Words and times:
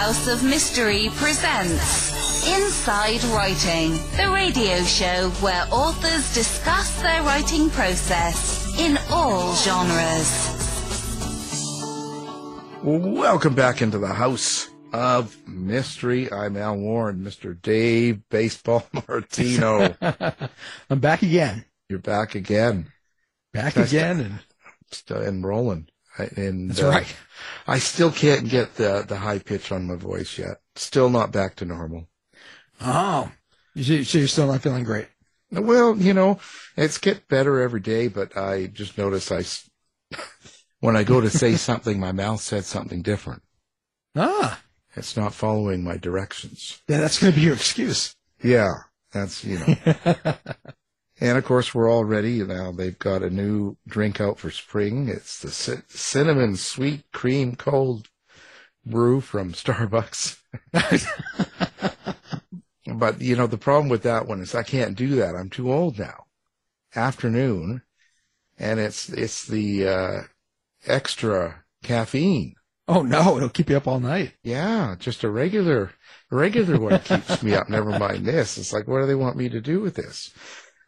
House 0.00 0.28
of 0.28 0.42
Mystery 0.42 1.10
presents 1.16 2.48
Inside 2.48 3.22
Writing, 3.24 3.90
the 4.16 4.30
radio 4.32 4.82
show 4.82 5.28
where 5.42 5.66
authors 5.70 6.32
discuss 6.32 7.02
their 7.02 7.22
writing 7.22 7.68
process 7.68 8.74
in 8.78 8.98
all 9.10 9.54
genres. 9.56 10.56
Welcome 12.82 13.54
back 13.54 13.82
into 13.82 13.98
the 13.98 14.06
House 14.14 14.70
of 14.94 15.36
Mystery. 15.46 16.32
I'm 16.32 16.56
Al 16.56 16.78
Warren, 16.78 17.22
Mr. 17.22 17.60
Dave 17.60 18.26
Baseball 18.30 18.86
Martino. 19.06 19.94
I'm 20.88 21.00
back 21.00 21.20
again. 21.20 21.66
You're 21.90 21.98
back 21.98 22.34
again. 22.34 22.86
Back 23.52 23.74
That's 23.74 23.92
again. 23.92 24.20
And 24.20 24.38
Still 24.92 25.18
and 25.18 25.44
rolling. 25.44 25.89
I- 26.20 26.30
And 26.40 26.70
that's 26.70 26.82
uh, 26.82 26.88
right. 26.88 27.16
I 27.66 27.78
still 27.78 28.10
can't 28.12 28.48
get 28.48 28.74
the 28.76 29.04
the 29.06 29.16
high 29.16 29.38
pitch 29.38 29.72
on 29.72 29.86
my 29.86 29.96
voice 29.96 30.38
yet. 30.38 30.60
Still 30.76 31.10
not 31.10 31.32
back 31.32 31.56
to 31.56 31.64
normal. 31.64 32.08
Oh, 32.80 33.30
so 33.76 33.82
you're 33.82 34.26
still 34.28 34.46
not 34.46 34.62
feeling 34.62 34.84
great. 34.84 35.08
Well, 35.52 35.96
you 35.96 36.14
know, 36.14 36.38
it's 36.76 36.98
get 36.98 37.28
better 37.28 37.60
every 37.60 37.80
day, 37.80 38.08
but 38.08 38.36
I 38.36 38.66
just 38.66 38.96
notice 38.98 39.30
I 39.32 39.44
when 40.80 40.96
I 40.96 41.02
go 41.04 41.20
to 41.20 41.30
say 41.30 41.56
something, 41.56 41.98
my 41.98 42.12
mouth 42.12 42.40
said 42.40 42.64
something 42.64 43.02
different. 43.02 43.42
Ah, 44.16 44.60
It's 44.96 45.16
not 45.16 45.34
following 45.34 45.84
my 45.84 45.96
directions. 45.96 46.80
yeah, 46.88 46.98
that's 46.98 47.18
going 47.18 47.32
to 47.32 47.38
be 47.38 47.44
your 47.46 47.54
excuse. 47.54 48.14
Yeah, 48.42 48.70
that's, 49.12 49.44
you 49.44 49.58
know. 49.58 49.74
and 51.20 51.38
of 51.38 51.44
course, 51.44 51.74
we're 51.74 51.90
all 51.90 52.04
ready 52.04 52.42
now. 52.42 52.72
They've 52.72 52.98
got 52.98 53.22
a 53.22 53.30
new 53.30 53.76
drink 53.86 54.20
out 54.20 54.38
for 54.38 54.50
spring. 54.50 55.08
It's 55.08 55.40
the 55.40 55.50
ci- 55.50 55.82
cinnamon 55.88 56.56
sweet 56.56 57.04
cream 57.12 57.56
cold 57.56 58.08
brew 58.86 59.20
from 59.20 59.52
Starbucks. 59.54 60.38
but, 62.98 63.20
you 63.20 63.36
know, 63.36 63.46
the 63.46 63.58
problem 63.58 63.88
with 63.88 64.02
that 64.02 64.26
one 64.26 64.40
is 64.40 64.54
I 64.54 64.62
can't 64.62 64.96
do 64.96 65.16
that. 65.16 65.34
I'm 65.36 65.50
too 65.50 65.72
old 65.72 65.98
now. 65.98 66.24
Afternoon. 66.94 67.82
And 68.58 68.80
it's, 68.80 69.08
it's 69.08 69.46
the, 69.46 69.88
uh, 69.88 70.20
extra 70.86 71.64
caffeine. 71.82 72.54
oh 72.88 73.02
no, 73.02 73.36
it'll 73.36 73.48
keep 73.48 73.70
you 73.70 73.76
up 73.76 73.86
all 73.86 74.00
night. 74.00 74.34
Yeah, 74.42 74.96
just 74.98 75.24
a 75.24 75.30
regular, 75.30 75.92
regular 76.30 76.78
one 76.78 77.00
keeps 77.00 77.42
me 77.42 77.54
up. 77.54 77.68
Never 77.68 77.98
mind 77.98 78.24
this. 78.26 78.58
It's 78.58 78.72
like, 78.72 78.88
what 78.88 79.00
do 79.00 79.06
they 79.06 79.14
want 79.14 79.36
me 79.36 79.48
to 79.50 79.60
do 79.60 79.80
with 79.80 79.94
this? 79.94 80.32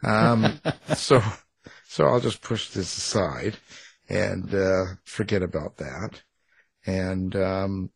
Um, 0.02 0.60
so, 0.94 1.22
so 1.86 2.06
I'll 2.06 2.20
just 2.20 2.42
push 2.42 2.70
this 2.70 2.96
aside 2.96 3.56
and, 4.08 4.54
uh, 4.54 4.84
forget 5.04 5.42
about 5.42 5.76
that. 5.78 6.22
And, 6.86 7.36
um, 7.36 7.90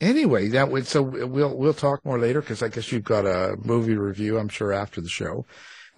anyway, 0.00 0.48
that 0.48 0.70
would, 0.70 0.86
so 0.86 1.02
we'll, 1.02 1.56
we'll 1.56 1.74
talk 1.74 2.04
more 2.04 2.18
later 2.18 2.40
because 2.40 2.62
I 2.62 2.68
guess 2.68 2.92
you've 2.92 3.04
got 3.04 3.26
a 3.26 3.56
movie 3.62 3.96
review, 3.96 4.38
I'm 4.38 4.48
sure 4.48 4.72
after 4.72 5.00
the 5.00 5.08
show, 5.08 5.46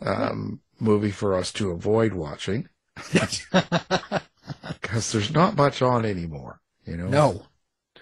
um, 0.03 0.61
movie 0.81 1.13
for 1.13 1.35
us 1.35 1.53
to 1.55 1.71
avoid 1.71 2.15
watching 2.15 2.69
because 3.13 5.13
there's 5.13 5.33
not 5.33 5.57
much 5.57 5.83
on 5.83 6.05
anymore, 6.05 6.61
you 6.87 6.97
know? 6.97 7.11
no, 7.11 7.43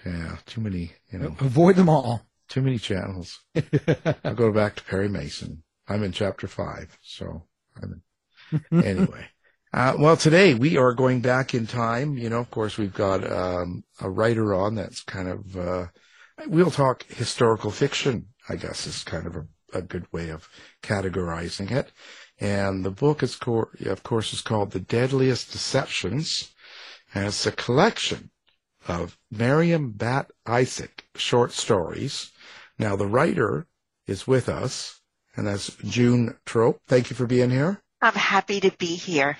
Yeah, 0.05 0.37
too 0.45 0.61
many, 0.61 0.93
you 1.11 1.19
know, 1.19 1.35
avoid 1.39 1.75
them 1.75 1.89
all. 1.89 2.25
too 2.49 2.61
many 2.61 2.77
channels. 2.77 3.39
I'll 4.23 4.35
go 4.35 4.51
back 4.51 4.75
to 4.77 4.83
Perry 4.83 5.09
Mason. 5.09 5.63
I'm 5.89 6.03
in 6.03 6.11
chapter 6.11 6.47
five, 6.47 6.97
so 7.01 7.43
I'm 7.81 8.01
in. 8.71 8.83
anyway. 8.83 9.25
Uh, 9.73 9.95
well, 9.99 10.17
today 10.17 10.53
we 10.53 10.77
are 10.77 10.93
going 10.93 11.21
back 11.21 11.53
in 11.53 11.67
time. 11.67 12.17
You 12.17 12.29
know, 12.29 12.39
of 12.39 12.51
course, 12.51 12.77
we've 12.77 12.93
got 12.93 13.29
um, 13.29 13.83
a 13.99 14.09
writer 14.09 14.53
on 14.53 14.75
that's 14.75 15.01
kind 15.01 15.27
of. 15.27 15.57
Uh, 15.57 15.87
we'll 16.47 16.71
talk 16.71 17.03
historical 17.03 17.71
fiction. 17.71 18.27
I 18.47 18.55
guess 18.55 18.87
is 18.87 19.03
kind 19.03 19.27
of 19.27 19.35
a, 19.35 19.45
a 19.73 19.81
good 19.81 20.11
way 20.11 20.29
of 20.29 20.47
categorizing 20.81 21.71
it. 21.71 21.91
And 22.39 22.85
the 22.85 22.91
book 22.91 23.21
is, 23.21 23.35
co- 23.35 23.69
of 23.85 24.03
course, 24.03 24.33
is 24.33 24.41
called 24.41 24.71
"The 24.71 24.79
Deadliest 24.79 25.51
Deceptions," 25.51 26.51
and 27.13 27.27
it's 27.27 27.45
a 27.45 27.51
collection 27.51 28.31
of 28.87 29.17
Miriam 29.29 29.91
Bat 29.91 30.31
Isaac 30.45 31.05
short 31.15 31.51
stories. 31.51 32.31
Now, 32.77 32.95
the 32.95 33.07
writer 33.07 33.67
is 34.07 34.25
with 34.25 34.49
us, 34.49 34.98
and 35.35 35.47
that's 35.47 35.75
June 35.85 36.37
Trop. 36.45 36.79
Thank 36.87 37.09
you 37.09 37.15
for 37.15 37.25
being 37.25 37.49
here. 37.49 37.81
I'm 38.01 38.13
happy 38.13 38.59
to 38.61 38.71
be 38.77 38.95
here. 38.95 39.37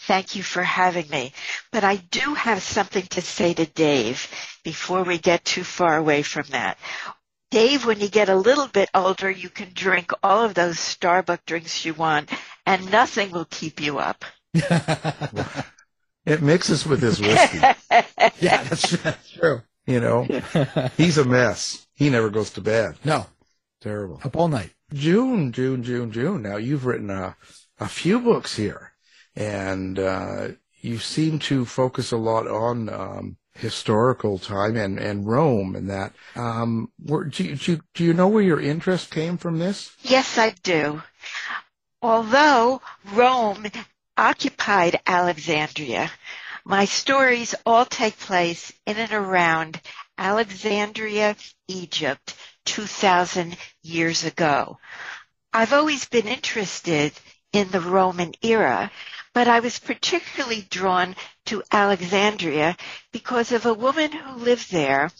Thank 0.00 0.34
you 0.34 0.42
for 0.42 0.62
having 0.62 1.08
me. 1.10 1.32
But 1.72 1.84
I 1.84 1.96
do 1.96 2.34
have 2.34 2.62
something 2.62 3.06
to 3.08 3.20
say 3.20 3.54
to 3.54 3.66
Dave 3.66 4.26
before 4.64 5.02
we 5.02 5.18
get 5.18 5.44
too 5.44 5.64
far 5.64 5.96
away 5.96 6.22
from 6.22 6.44
that. 6.50 6.78
Dave, 7.50 7.84
when 7.84 8.00
you 8.00 8.08
get 8.08 8.28
a 8.28 8.36
little 8.36 8.68
bit 8.68 8.88
older, 8.94 9.30
you 9.30 9.48
can 9.50 9.70
drink 9.74 10.12
all 10.22 10.44
of 10.44 10.54
those 10.54 10.76
Starbucks 10.76 11.44
drinks 11.46 11.84
you 11.84 11.94
want 11.94 12.30
and 12.64 12.90
nothing 12.90 13.30
will 13.30 13.46
keep 13.46 13.80
you 13.80 13.98
up. 13.98 14.24
It 16.26 16.42
mixes 16.42 16.86
with 16.86 17.00
his 17.00 17.20
whiskey. 17.20 17.58
yeah, 18.40 18.62
that's, 18.62 18.90
that's 18.90 19.30
true. 19.30 19.62
you 19.86 20.00
know, 20.00 20.24
he's 20.96 21.18
a 21.18 21.24
mess. 21.24 21.86
He 21.94 22.10
never 22.10 22.30
goes 22.30 22.50
to 22.50 22.60
bed. 22.60 22.96
No, 23.04 23.26
Terrible. 23.80 24.20
up 24.22 24.36
all 24.36 24.48
night. 24.48 24.70
June, 24.92 25.52
June, 25.52 25.82
June, 25.82 26.12
June. 26.12 26.42
Now 26.42 26.56
you've 26.56 26.86
written 26.86 27.10
a, 27.10 27.36
a 27.78 27.88
few 27.88 28.20
books 28.20 28.56
here, 28.56 28.92
and 29.36 29.98
uh, 29.98 30.48
you 30.80 30.98
seem 30.98 31.38
to 31.40 31.64
focus 31.64 32.12
a 32.12 32.16
lot 32.16 32.46
on 32.46 32.88
um, 32.88 33.36
historical 33.54 34.38
time 34.38 34.76
and, 34.76 34.98
and 34.98 35.26
Rome 35.26 35.76
and 35.76 35.90
that. 35.90 36.12
Um, 36.34 36.90
where, 36.98 37.24
do, 37.24 37.54
do, 37.56 37.72
you, 37.72 37.80
do 37.94 38.04
you 38.04 38.14
know 38.14 38.28
where 38.28 38.42
your 38.42 38.60
interest 38.60 39.10
came 39.10 39.36
from 39.36 39.58
this? 39.58 39.94
Yes, 40.02 40.38
I 40.38 40.54
do. 40.62 41.02
Although 42.02 42.80
Rome 43.12 43.66
occupied 44.16 45.00
Alexandria, 45.06 46.10
my 46.64 46.84
stories 46.84 47.54
all 47.66 47.84
take 47.84 48.18
place 48.18 48.72
in 48.86 48.96
and 48.96 49.12
around 49.12 49.80
Alexandria, 50.20 51.34
Egypt, 51.66 52.34
2,000 52.66 53.56
years 53.82 54.22
ago. 54.24 54.78
I've 55.50 55.72
always 55.72 56.06
been 56.06 56.28
interested 56.28 57.12
in 57.54 57.70
the 57.70 57.80
Roman 57.80 58.34
era, 58.42 58.90
but 59.32 59.48
I 59.48 59.60
was 59.60 59.78
particularly 59.78 60.60
drawn 60.60 61.16
to 61.46 61.62
Alexandria 61.72 62.76
because 63.12 63.50
of 63.50 63.64
a 63.64 63.72
woman 63.72 64.12
who 64.12 64.36
lived 64.36 64.70
there 64.70 65.10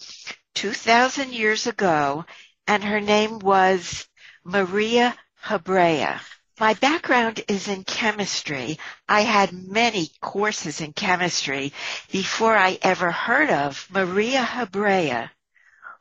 2,000 0.54 1.32
years 1.32 1.66
ago, 1.66 2.26
and 2.66 2.84
her 2.84 3.00
name 3.00 3.38
was 3.38 4.06
Maria 4.44 5.16
Hebrea. 5.40 6.20
My 6.60 6.74
background 6.74 7.42
is 7.48 7.68
in 7.68 7.84
chemistry. 7.84 8.78
I 9.08 9.22
had 9.22 9.50
many 9.50 10.10
courses 10.20 10.82
in 10.82 10.92
chemistry 10.92 11.72
before 12.12 12.54
I 12.54 12.78
ever 12.82 13.10
heard 13.10 13.48
of 13.48 13.86
Maria 13.88 14.42
Hebrea, 14.42 15.30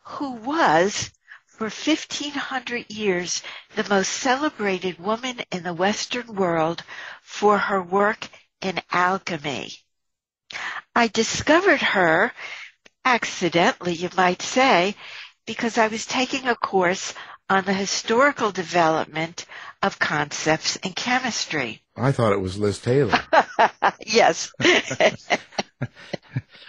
who 0.03 0.31
was 0.31 1.12
for 1.47 1.70
1500 1.70 2.92
years 2.92 3.42
the 3.78 3.88
most 3.88 4.09
celebrated 4.12 5.00
woman 5.00 5.40
in 5.50 5.64
the 5.64 5.74
Western 5.74 6.36
world 6.36 6.84
for 7.22 7.58
her 7.58 7.81
work 7.81 8.28
in 8.59 8.81
alchemy. 8.91 9.72
I 10.94 11.08
discovered 11.08 11.81
her 11.81 12.34
accidentally, 13.06 13.94
you 13.94 14.09
might 14.18 14.41
say, 14.41 14.97
because 15.46 15.78
I 15.78 15.88
was 15.88 16.06
taking 16.06 16.50
a 16.50 16.56
course 16.56 17.14
on 17.50 17.66
the 17.66 17.74
historical 17.74 18.52
development 18.52 19.46
of 19.82 20.00
concepts 20.00 20.76
in 20.78 20.94
chemistry. 20.94 21.82
I 21.96 22.12
thought 22.12 22.34
it 22.34 22.42
was 22.42 22.58
Liz 22.58 22.80
Taylor. 22.80 23.20
yes. 24.06 24.52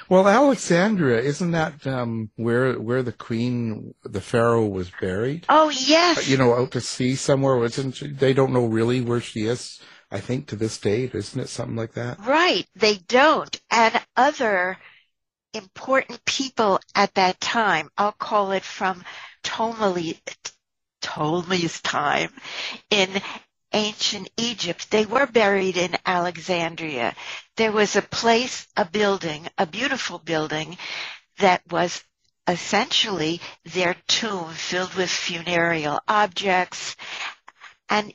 well, 0.09 0.27
Alexandria, 0.27 1.21
isn't 1.21 1.51
that 1.51 1.87
um, 1.87 2.31
where 2.37 2.75
where 2.75 3.03
the 3.03 3.13
queen, 3.13 3.95
the 4.05 4.21
pharaoh, 4.21 4.67
was 4.67 4.91
buried? 5.01 5.45
oh, 5.49 5.71
yes. 5.71 6.29
you 6.29 6.37
know, 6.37 6.55
out 6.55 6.73
to 6.73 6.81
sea 6.81 7.15
somewhere. 7.15 7.57
Wasn't 7.57 7.97
she, 7.97 8.09
they 8.09 8.33
don't 8.33 8.53
know 8.53 8.67
really 8.67 9.01
where 9.01 9.21
she 9.21 9.47
is? 9.47 9.81
I 10.11 10.19
think 10.19 10.49
to 10.49 10.57
this 10.57 10.79
date, 10.79 11.15
isn't 11.15 11.41
it 11.41 11.49
something 11.49 11.77
like 11.77 11.93
that? 11.93 12.19
Right. 12.27 12.67
They 12.75 12.97
don't. 12.97 13.61
And 13.71 14.01
other 14.17 14.77
important 15.55 16.25
people 16.25 16.81
at 16.95 17.15
that 17.15 17.41
time, 17.41 17.91
I'll 17.97 18.13
call 18.13 18.53
it 18.53 18.65
from 18.65 19.05
Ptolemy, 19.43 20.21
Ptolemy's 21.01 21.81
time 21.81 22.31
in 22.91 23.23
ancient 23.73 24.29
Egypt. 24.37 24.91
They 24.91 25.07
were 25.07 25.27
buried 25.27 25.77
in 25.77 25.97
Alexandria. 26.05 27.15
There 27.57 27.73
was 27.73 27.97
a 27.97 28.03
place, 28.03 28.67
a 28.77 28.85
building, 28.85 29.49
a 29.59 29.67
beautiful 29.67 30.19
building 30.19 30.77
that 31.39 31.63
was 31.71 32.03
essentially 32.49 33.41
their 33.65 33.95
tomb 34.09 34.53
filled 34.53 34.95
with 34.95 35.11
funereal 35.11 36.01
objects. 36.09 36.97
And 37.89 38.13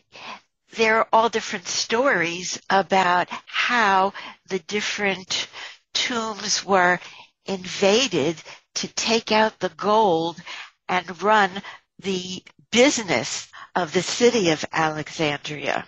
there 0.76 0.98
are 0.98 1.08
all 1.14 1.30
different 1.30 1.68
stories 1.68 2.60
about 2.70 3.30
how 3.46 4.14
the 4.48 4.60
different 4.60 5.48
tombs 5.94 6.66
were 6.66 7.00
invaded 7.46 8.42
to 8.76 8.88
take 8.90 9.32
out 9.32 9.60
the 9.60 9.70
gold 9.70 10.42
and 10.90 11.22
run 11.24 11.62
the 12.00 12.44
business 12.76 13.48
of 13.74 13.94
the 13.94 14.02
city 14.02 14.50
of 14.50 14.66
Alexandria. 14.70 15.88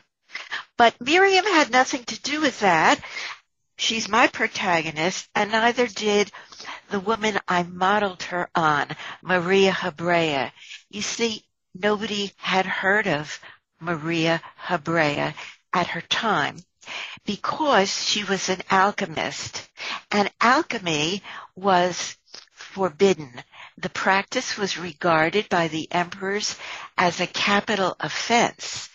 But 0.77 0.95
Miriam 1.01 1.43
had 1.43 1.69
nothing 1.69 2.05
to 2.05 2.21
do 2.21 2.39
with 2.39 2.61
that. 2.61 2.97
She's 3.77 4.07
my 4.07 4.27
protagonist, 4.27 5.27
and 5.35 5.51
neither 5.51 5.87
did 5.87 6.31
the 6.89 7.01
woman 7.01 7.41
I 7.45 7.63
modeled 7.63 8.23
her 8.23 8.49
on, 8.55 8.87
Maria 9.21 9.73
Hebrea. 9.73 10.53
You 10.89 11.01
see, 11.01 11.43
nobody 11.75 12.31
had 12.37 12.65
heard 12.65 13.05
of 13.05 13.37
Maria 13.81 14.41
Hebrea 14.55 15.35
at 15.73 15.87
her 15.87 16.01
time 16.01 16.55
because 17.25 17.91
she 17.91 18.23
was 18.23 18.47
an 18.47 18.61
alchemist 18.71 19.67
and 20.09 20.31
alchemy 20.39 21.21
was 21.53 22.15
forbidden. 22.53 23.43
The 23.77 23.89
practice 23.89 24.57
was 24.57 24.77
regarded 24.77 25.49
by 25.49 25.67
the 25.67 25.87
emperors 25.91 26.55
as 26.97 27.19
a 27.19 27.27
capital 27.27 27.95
offense. 27.99 28.89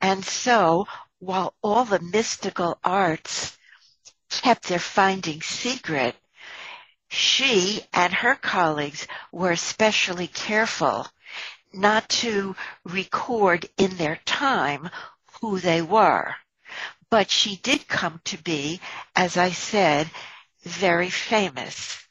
And 0.00 0.24
so, 0.24 0.86
while 1.18 1.54
all 1.62 1.86
the 1.86 2.00
mystical 2.00 2.78
arts 2.84 3.56
kept 4.28 4.64
their 4.64 4.78
findings 4.78 5.46
secret, 5.46 6.16
she 7.08 7.82
and 7.94 8.12
her 8.12 8.34
colleagues 8.34 9.06
were 9.32 9.52
especially 9.52 10.26
careful 10.26 11.06
not 11.72 12.08
to 12.08 12.56
record 12.84 13.68
in 13.78 13.96
their 13.96 14.20
time 14.26 14.90
who 15.40 15.58
they 15.60 15.80
were. 15.80 16.34
But 17.08 17.30
she 17.30 17.56
did 17.56 17.88
come 17.88 18.20
to 18.24 18.36
be, 18.36 18.80
as 19.14 19.36
I 19.36 19.50
said, 19.50 20.10
very 20.62 21.10
famous. 21.10 22.05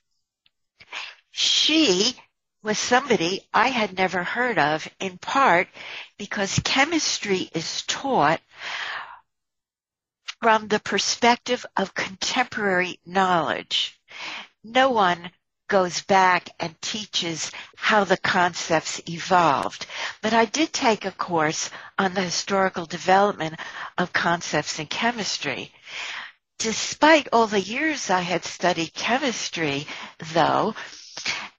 She 1.37 2.17
was 2.63 2.79
somebody 2.79 3.45
I 3.53 3.67
had 3.67 3.97
never 3.97 4.23
heard 4.23 4.57
of, 4.57 4.87
in 5.01 5.17
part 5.17 5.67
because 6.17 6.61
chemistry 6.63 7.49
is 7.53 7.81
taught 7.81 8.39
from 10.41 10.69
the 10.69 10.79
perspective 10.79 11.65
of 11.75 11.93
contemporary 11.93 13.01
knowledge. 13.05 13.99
No 14.63 14.91
one 14.91 15.29
goes 15.67 16.03
back 16.03 16.51
and 16.57 16.81
teaches 16.81 17.51
how 17.75 18.05
the 18.05 18.15
concepts 18.15 19.01
evolved. 19.09 19.87
But 20.21 20.33
I 20.33 20.45
did 20.45 20.71
take 20.71 21.03
a 21.03 21.11
course 21.11 21.69
on 21.97 22.13
the 22.13 22.21
historical 22.21 22.85
development 22.85 23.59
of 23.97 24.13
concepts 24.13 24.79
in 24.79 24.87
chemistry. 24.87 25.73
Despite 26.59 27.27
all 27.33 27.47
the 27.47 27.59
years 27.59 28.09
I 28.09 28.21
had 28.21 28.45
studied 28.45 28.93
chemistry, 28.93 29.85
though, 30.31 30.73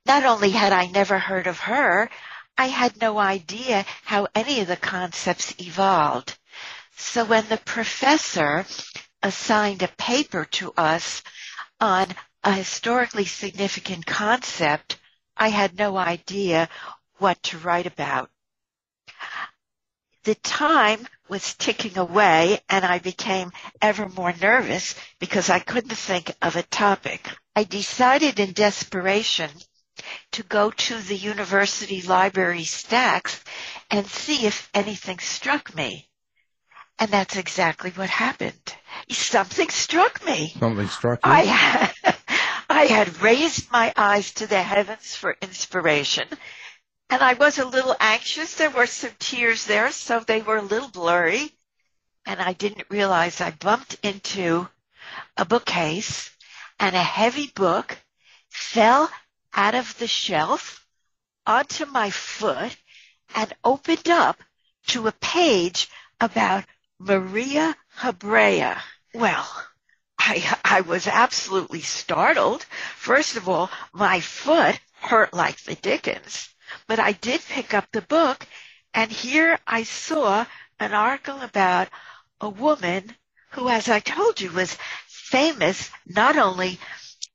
not 0.04 0.24
only 0.24 0.50
had 0.50 0.72
I 0.72 0.86
never 0.86 1.18
heard 1.18 1.46
of 1.46 1.58
her, 1.60 2.08
I 2.58 2.68
had 2.68 3.00
no 3.00 3.18
idea 3.18 3.84
how 4.04 4.28
any 4.34 4.60
of 4.60 4.68
the 4.68 4.76
concepts 4.76 5.54
evolved. 5.58 6.36
So 6.96 7.24
when 7.24 7.48
the 7.48 7.58
professor 7.58 8.64
assigned 9.22 9.82
a 9.82 9.88
paper 9.88 10.44
to 10.44 10.72
us 10.76 11.22
on 11.80 12.14
a 12.44 12.52
historically 12.52 13.24
significant 13.24 14.06
concept, 14.06 14.98
I 15.36 15.48
had 15.48 15.76
no 15.76 15.96
idea 15.96 16.68
what 17.18 17.42
to 17.44 17.58
write 17.58 17.86
about. 17.86 18.30
The 20.24 20.34
time 20.36 21.06
was 21.28 21.54
ticking 21.54 21.98
away 21.98 22.60
and 22.68 22.84
I 22.84 22.98
became 22.98 23.52
ever 23.82 24.08
more 24.08 24.32
nervous 24.32 24.94
because 25.18 25.50
I 25.50 25.58
couldn't 25.58 25.94
think 25.96 26.32
of 26.40 26.56
a 26.56 26.62
topic. 26.62 27.28
I 27.56 27.64
decided 27.64 28.38
in 28.38 28.52
desperation 28.52 29.50
to 30.32 30.42
go 30.42 30.70
to 30.70 31.00
the 31.00 31.16
university 31.16 32.02
library 32.02 32.64
stacks 32.64 33.42
and 33.90 34.06
see 34.06 34.44
if 34.44 34.68
anything 34.74 35.20
struck 35.20 35.74
me. 35.74 36.06
And 36.98 37.10
that's 37.10 37.36
exactly 37.36 37.92
what 37.92 38.10
happened. 38.10 38.74
Something 39.10 39.70
struck 39.70 40.22
me. 40.26 40.54
Something 40.58 40.88
struck 40.88 41.24
you? 41.24 41.32
I 41.32 41.44
had, 41.46 42.16
I 42.68 42.84
had 42.84 43.22
raised 43.22 43.72
my 43.72 43.90
eyes 43.96 44.32
to 44.34 44.46
the 44.46 44.62
heavens 44.62 45.16
for 45.16 45.34
inspiration, 45.40 46.28
and 47.08 47.22
I 47.22 47.32
was 47.34 47.58
a 47.58 47.64
little 47.64 47.96
anxious. 47.98 48.56
There 48.56 48.68
were 48.68 48.86
some 48.86 49.12
tears 49.18 49.64
there, 49.64 49.92
so 49.92 50.20
they 50.20 50.42
were 50.42 50.58
a 50.58 50.62
little 50.62 50.90
blurry, 50.90 51.50
and 52.26 52.38
I 52.38 52.52
didn't 52.52 52.90
realize 52.90 53.40
I 53.40 53.50
bumped 53.50 53.96
into 54.02 54.68
a 55.38 55.46
bookcase, 55.46 56.35
and 56.78 56.94
a 56.94 57.02
heavy 57.02 57.48
book 57.54 57.98
fell 58.48 59.10
out 59.54 59.74
of 59.74 59.98
the 59.98 60.06
shelf 60.06 60.86
onto 61.46 61.86
my 61.86 62.10
foot 62.10 62.76
and 63.34 63.52
opened 63.64 64.08
up 64.08 64.42
to 64.88 65.06
a 65.06 65.12
page 65.12 65.88
about 66.20 66.64
Maria 66.98 67.76
Hebrea. 67.96 68.80
Well, 69.14 69.46
I, 70.18 70.58
I 70.64 70.80
was 70.82 71.06
absolutely 71.06 71.82
startled. 71.82 72.64
First 72.96 73.36
of 73.36 73.48
all, 73.48 73.70
my 73.92 74.20
foot 74.20 74.78
hurt 75.00 75.32
like 75.34 75.60
the 75.62 75.74
dickens, 75.74 76.48
but 76.86 76.98
I 76.98 77.12
did 77.12 77.40
pick 77.42 77.74
up 77.74 77.86
the 77.92 78.02
book 78.02 78.46
and 78.94 79.10
here 79.12 79.58
I 79.66 79.82
saw 79.82 80.46
an 80.80 80.94
article 80.94 81.40
about 81.42 81.88
a 82.40 82.48
woman 82.48 83.14
who, 83.50 83.68
as 83.68 83.88
I 83.88 84.00
told 84.00 84.40
you, 84.40 84.50
was 84.50 84.76
famous 85.30 85.90
not 86.06 86.38
only 86.38 86.78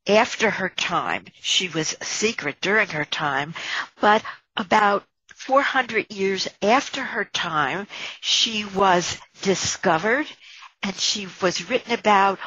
after 0.07 0.49
her 0.49 0.69
time, 0.69 1.25
she 1.41 1.67
was 1.69 1.95
secret 2.01 2.61
during 2.61 2.87
her 2.89 3.05
time, 3.05 3.53
but 3.99 4.23
about 4.55 5.03
400 5.35 6.11
years 6.11 6.47
after 6.61 7.03
her 7.03 7.25
time, 7.25 7.87
she 8.21 8.63
was 8.65 9.17
discovered 9.41 10.25
and 10.81 10.95
she 10.95 11.27
was 11.41 11.69
written 11.69 11.91
about 11.93 12.39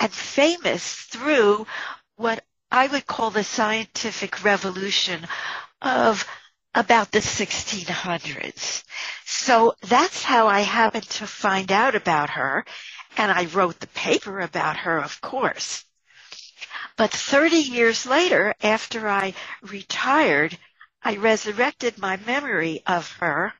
and 0.00 0.12
famous 0.12 0.94
through 0.94 1.66
what 2.16 2.42
I 2.70 2.86
would 2.86 3.06
call 3.06 3.30
the 3.30 3.44
scientific 3.44 4.42
revolution 4.44 5.26
of 5.82 6.26
about 6.74 7.12
the 7.12 7.18
1600s. 7.20 8.82
So 9.26 9.74
that's 9.82 10.22
how 10.22 10.48
I 10.48 10.60
happened 10.60 11.08
to 11.10 11.26
find 11.26 11.70
out 11.70 11.94
about 11.94 12.30
her, 12.30 12.64
and 13.16 13.30
I 13.30 13.46
wrote 13.46 13.80
the 13.80 13.86
paper 13.88 14.40
about 14.40 14.76
her, 14.78 14.98
of 14.98 15.20
course. 15.20 15.84
But 16.96 17.10
30 17.10 17.56
years 17.56 18.06
later, 18.06 18.54
after 18.62 19.08
I 19.08 19.34
retired, 19.62 20.58
I 21.02 21.16
resurrected 21.16 21.98
my 21.98 22.16
memory 22.18 22.82
of 22.86 23.10
her 23.12 23.54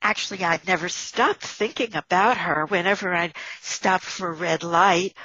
Actually, 0.00 0.44
I'd 0.44 0.64
never 0.66 0.88
stopped 0.88 1.42
thinking 1.42 1.96
about 1.96 2.36
her 2.36 2.66
whenever 2.66 3.12
I'd 3.12 3.34
stop 3.62 4.00
for 4.00 4.28
a 4.28 4.32
red 4.32 4.62
light 4.62 5.16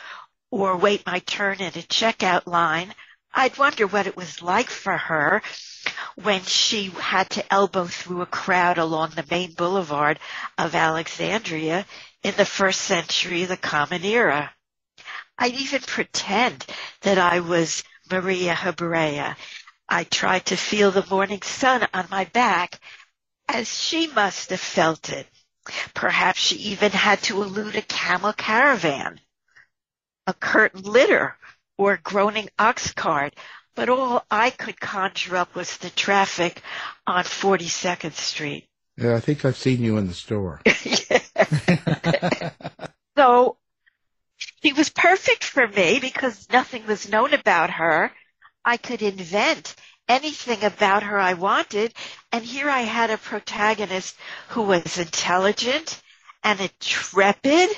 or 0.50 0.76
wait 0.78 1.06
my 1.06 1.20
turn 1.20 1.60
in 1.62 1.68
a 1.78 1.84
checkout 1.84 2.48
line. 2.48 2.96
I'd 3.34 3.58
wonder 3.60 3.86
what 3.86 4.08
it 4.08 4.18
was 4.18 4.42
like 4.42 4.70
for 4.70 4.98
her 4.98 5.44
when 6.16 6.42
she 6.44 6.88
had 6.90 7.30
to 7.32 7.54
elbow 7.54 7.86
through 7.86 8.24
a 8.24 8.26
crowd 8.26 8.80
along 8.80 9.12
the 9.12 9.26
main 9.30 9.54
boulevard 9.54 10.20
of 10.58 10.74
Alexandria 10.74 11.86
in 12.24 12.34
the 12.38 12.46
first 12.46 12.82
century 12.82 13.44
of 13.44 13.50
the 13.50 13.58
Common 13.58 14.04
Era. 14.04 14.54
I'd 15.38 15.56
even 15.56 15.82
pretend 15.82 16.66
that 17.02 17.18
I 17.18 17.40
was 17.40 17.84
Maria 18.12 18.54
Hebrea. 18.54 19.36
I 19.90 20.04
tried 20.04 20.46
to 20.48 20.58
feel 20.58 20.92
the 20.92 21.06
morning 21.10 21.42
sun 21.42 21.88
on 21.94 22.08
my 22.12 22.26
back 22.26 22.80
as 23.48 23.68
she 23.68 24.08
must 24.08 24.50
have 24.52 24.60
felt 24.60 25.10
it. 25.10 25.28
Perhaps 25.94 26.40
she 26.40 26.56
even 26.56 26.92
had 26.92 27.22
to 27.24 27.42
elude 27.42 27.76
a 27.76 27.82
camel 27.82 28.34
caravan, 28.34 29.20
a 30.28 30.34
curtain 30.34 30.84
litter, 30.84 31.38
or 31.78 31.94
a 31.94 32.02
groaning 32.02 32.50
ox 32.58 32.94
cart, 32.94 33.36
but 33.76 33.90
all 33.90 34.26
I 34.30 34.50
could 34.50 34.80
conjure 34.80 35.38
up 35.38 35.56
was 35.56 35.78
the 35.78 35.90
traffic 35.90 36.62
on 37.08 37.24
42nd 37.24 38.14
Street. 38.14 38.68
Yeah, 38.98 39.16
I 39.16 39.20
think 39.20 39.46
I've 39.46 39.58
seen 39.58 39.82
you 39.82 39.98
in 39.98 40.08
the 40.08 40.14
store. 40.14 40.62
so 43.18 43.58
she 44.38 44.74
was 44.74 44.90
perfect 44.90 45.44
for 45.44 45.68
me 45.68 46.00
because 46.00 46.48
nothing 46.52 46.86
was 46.88 47.10
known 47.10 47.34
about 47.34 47.70
her. 47.72 48.12
I 48.64 48.78
could 48.78 49.02
invent 49.02 49.76
anything 50.08 50.64
about 50.64 51.04
her 51.04 51.18
I 51.18 51.34
wanted. 51.34 51.94
And 52.32 52.44
here 52.44 52.70
I 52.70 52.82
had 52.82 53.10
a 53.10 53.18
protagonist 53.18 54.16
who 54.50 54.64
was 54.64 54.98
intelligent 54.98 56.02
and 56.44 56.60
intrepid. 56.60 57.70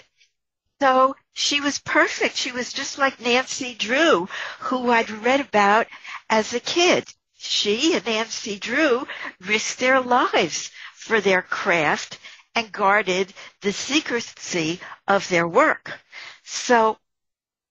So 0.82 1.15
she 1.34 1.62
was 1.62 1.79
perfect. 1.79 2.36
She 2.36 2.51
was 2.51 2.74
just 2.74 2.98
like 2.98 3.20
Nancy 3.20 3.75
Drew, 3.75 4.27
who 4.60 4.89
I'd 4.89 5.10
read 5.10 5.41
about 5.41 5.88
as 6.29 6.53
a 6.53 6.60
kid. 6.60 7.08
She 7.38 7.96
and 7.96 8.05
Nancy 8.05 8.58
Drew 8.58 9.08
risked 9.41 9.79
their 9.79 10.00
lives 10.00 10.72
for 10.96 11.22
their 11.22 11.41
craft 11.41 12.17
and 12.55 12.72
guarded 12.72 13.33
the 13.62 13.72
secrecy 13.72 14.79
of 15.07 15.27
their 15.29 15.48
work. 15.48 16.00
So 16.43 16.98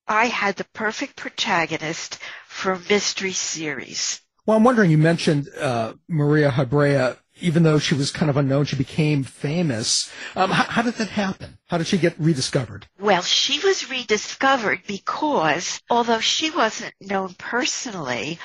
I 0.06 0.26
had 0.26 0.56
the 0.56 0.64
perfect 0.64 1.16
protagonist 1.16 2.18
for 2.46 2.72
a 2.72 2.80
mystery 2.88 3.32
series. 3.32 4.20
Well, 4.44 4.56
I'm 4.56 4.64
wondering, 4.64 4.90
you 4.90 4.98
mentioned 4.98 5.48
uh, 5.58 5.94
Maria 6.08 6.50
Habrea. 6.50 7.18
Even 7.40 7.62
though 7.62 7.78
she 7.78 7.94
was 7.94 8.12
kind 8.12 8.28
of 8.30 8.36
unknown, 8.36 8.66
she 8.66 8.76
became 8.76 9.24
famous. 9.24 10.12
Um, 10.36 10.50
how, 10.50 10.64
how 10.64 10.82
did 10.82 10.94
that 10.94 11.08
happen? 11.08 11.58
How 11.66 11.78
did 11.78 11.86
she 11.86 11.96
get 11.98 12.14
rediscovered? 12.18 12.86
Well, 13.00 13.22
she 13.22 13.58
was 13.58 13.90
rediscovered 13.90 14.82
because 14.86 15.80
although 15.90 16.20
she 16.20 16.50
wasn't 16.50 16.94
known 17.00 17.34
personally, 17.38 18.38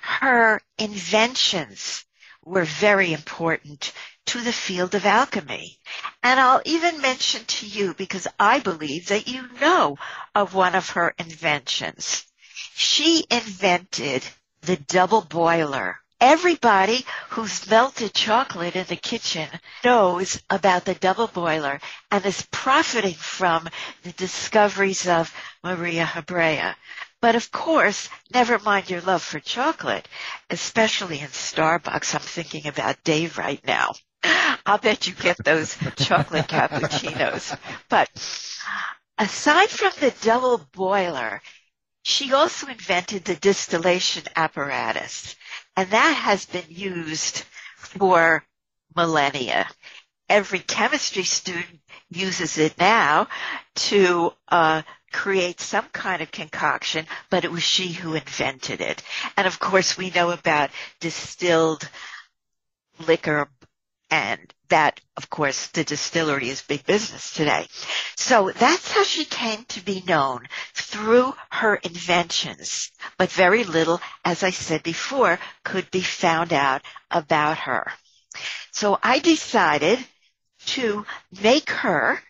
her 0.00 0.60
inventions 0.78 2.04
were 2.44 2.64
very 2.64 3.12
important 3.12 3.92
to 4.26 4.40
the 4.40 4.52
field 4.52 4.94
of 4.94 5.06
alchemy. 5.06 5.78
And 6.22 6.40
I'll 6.40 6.62
even 6.64 7.00
mention 7.00 7.44
to 7.44 7.66
you 7.66 7.94
because 7.94 8.26
I 8.38 8.60
believe 8.60 9.08
that 9.08 9.28
you 9.28 9.48
know 9.60 9.96
of 10.34 10.54
one 10.54 10.74
of 10.74 10.90
her 10.90 11.14
inventions. 11.18 12.24
She 12.74 13.26
invented 13.30 14.24
the 14.62 14.76
double 14.76 15.20
boiler. 15.20 16.00
Everybody 16.20 17.04
who's 17.30 17.68
melted 17.68 18.14
chocolate 18.14 18.76
in 18.76 18.86
the 18.86 18.96
kitchen 18.96 19.48
knows 19.84 20.40
about 20.48 20.84
the 20.84 20.94
double 20.94 21.26
boiler 21.26 21.80
and 22.10 22.24
is 22.24 22.46
profiting 22.50 23.14
from 23.14 23.68
the 24.04 24.12
discoveries 24.12 25.06
of 25.06 25.34
Maria 25.62 26.04
Habrea. 26.06 26.76
But 27.20 27.36
of 27.36 27.50
course, 27.50 28.08
never 28.32 28.58
mind 28.58 28.90
your 28.90 29.00
love 29.00 29.22
for 29.22 29.40
chocolate, 29.40 30.08
especially 30.50 31.20
in 31.20 31.28
Starbucks. 31.28 32.14
I'm 32.14 32.20
thinking 32.20 32.66
about 32.66 33.02
Dave 33.02 33.38
right 33.38 33.64
now. 33.66 33.92
I'll 34.66 34.78
bet 34.78 35.06
you 35.06 35.14
get 35.14 35.36
those 35.44 35.76
chocolate 35.96 36.48
cappuccinos. 36.48 37.56
But 37.88 38.08
aside 39.18 39.70
from 39.70 39.92
the 40.00 40.14
double 40.22 40.58
boiler, 40.72 41.40
she 42.02 42.32
also 42.32 42.66
invented 42.66 43.24
the 43.24 43.36
distillation 43.36 44.24
apparatus 44.36 45.36
and 45.76 45.90
that 45.90 46.12
has 46.12 46.46
been 46.46 46.64
used 46.68 47.44
for 47.76 48.44
millennia. 48.94 49.68
Every 50.28 50.60
chemistry 50.60 51.24
student 51.24 51.80
uses 52.10 52.58
it 52.58 52.78
now 52.78 53.28
to 53.76 54.32
uh, 54.48 54.82
create 55.12 55.60
some 55.60 55.84
kind 55.92 56.22
of 56.22 56.30
concoction, 56.30 57.06
but 57.28 57.44
it 57.44 57.52
was 57.52 57.62
she 57.62 57.88
who 57.88 58.14
invented 58.14 58.80
it. 58.80 59.02
And 59.36 59.46
of 59.46 59.58
course, 59.58 59.98
we 59.98 60.10
know 60.10 60.30
about 60.30 60.70
distilled 61.00 61.88
liquor 63.06 63.48
and 64.10 64.40
that, 64.68 65.00
of 65.16 65.30
course, 65.30 65.68
the 65.68 65.84
distillery 65.84 66.48
is 66.48 66.62
big 66.62 66.84
business 66.86 67.32
today. 67.32 67.66
So 68.16 68.50
that's 68.54 68.90
how 68.92 69.04
she 69.04 69.24
came 69.24 69.64
to 69.66 69.84
be 69.84 70.02
known 70.06 70.46
through 70.74 71.34
her 71.50 71.76
inventions. 71.76 72.90
But 73.18 73.30
very 73.30 73.64
little, 73.64 74.00
as 74.24 74.42
I 74.42 74.50
said 74.50 74.82
before, 74.82 75.38
could 75.64 75.90
be 75.90 76.00
found 76.00 76.52
out 76.52 76.82
about 77.10 77.58
her. 77.58 77.92
So 78.72 78.98
I 79.02 79.18
decided 79.18 79.98
to 80.66 81.06
make 81.42 81.70
her 81.70 82.22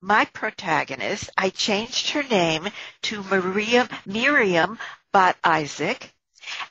my 0.00 0.24
protagonist. 0.26 1.30
I 1.36 1.50
changed 1.50 2.10
her 2.10 2.22
name 2.22 2.68
to 3.02 3.22
Maria 3.22 3.88
Miriam 4.04 4.78
Bat 5.12 5.36
Isaac 5.42 6.12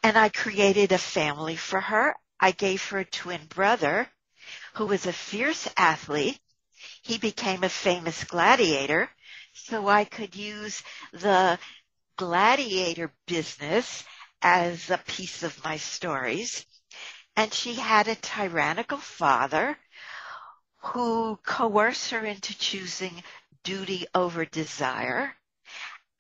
and 0.04 0.18
I 0.18 0.30
created 0.30 0.92
a 0.92 0.98
family 0.98 1.56
for 1.56 1.82
her. 1.82 2.16
I 2.40 2.52
gave 2.52 2.84
her 2.90 3.00
a 3.00 3.06
twin 3.06 3.42
brother 3.48 4.08
who 4.76 4.86
was 4.86 5.06
a 5.06 5.14
fierce 5.14 5.68
athlete. 5.78 6.40
He 7.02 7.18
became 7.18 7.64
a 7.64 7.70
famous 7.70 8.24
gladiator, 8.24 9.10
so 9.54 9.88
I 9.88 10.04
could 10.06 10.36
use 10.36 10.84
the 11.14 11.58
gladiator 12.18 13.14
business 13.26 14.04
as 14.42 14.90
a 14.90 14.98
piece 14.98 15.44
of 15.44 15.64
my 15.64 15.78
stories. 15.78 16.66
And 17.36 17.54
she 17.54 17.76
had 17.76 18.08
a 18.08 18.16
tyrannical 18.16 18.98
father 18.98 19.78
who 20.78 21.38
coerced 21.46 22.12
her 22.12 22.26
into 22.26 22.58
choosing 22.58 23.24
duty 23.64 24.06
over 24.14 24.46
desire. 24.46 25.36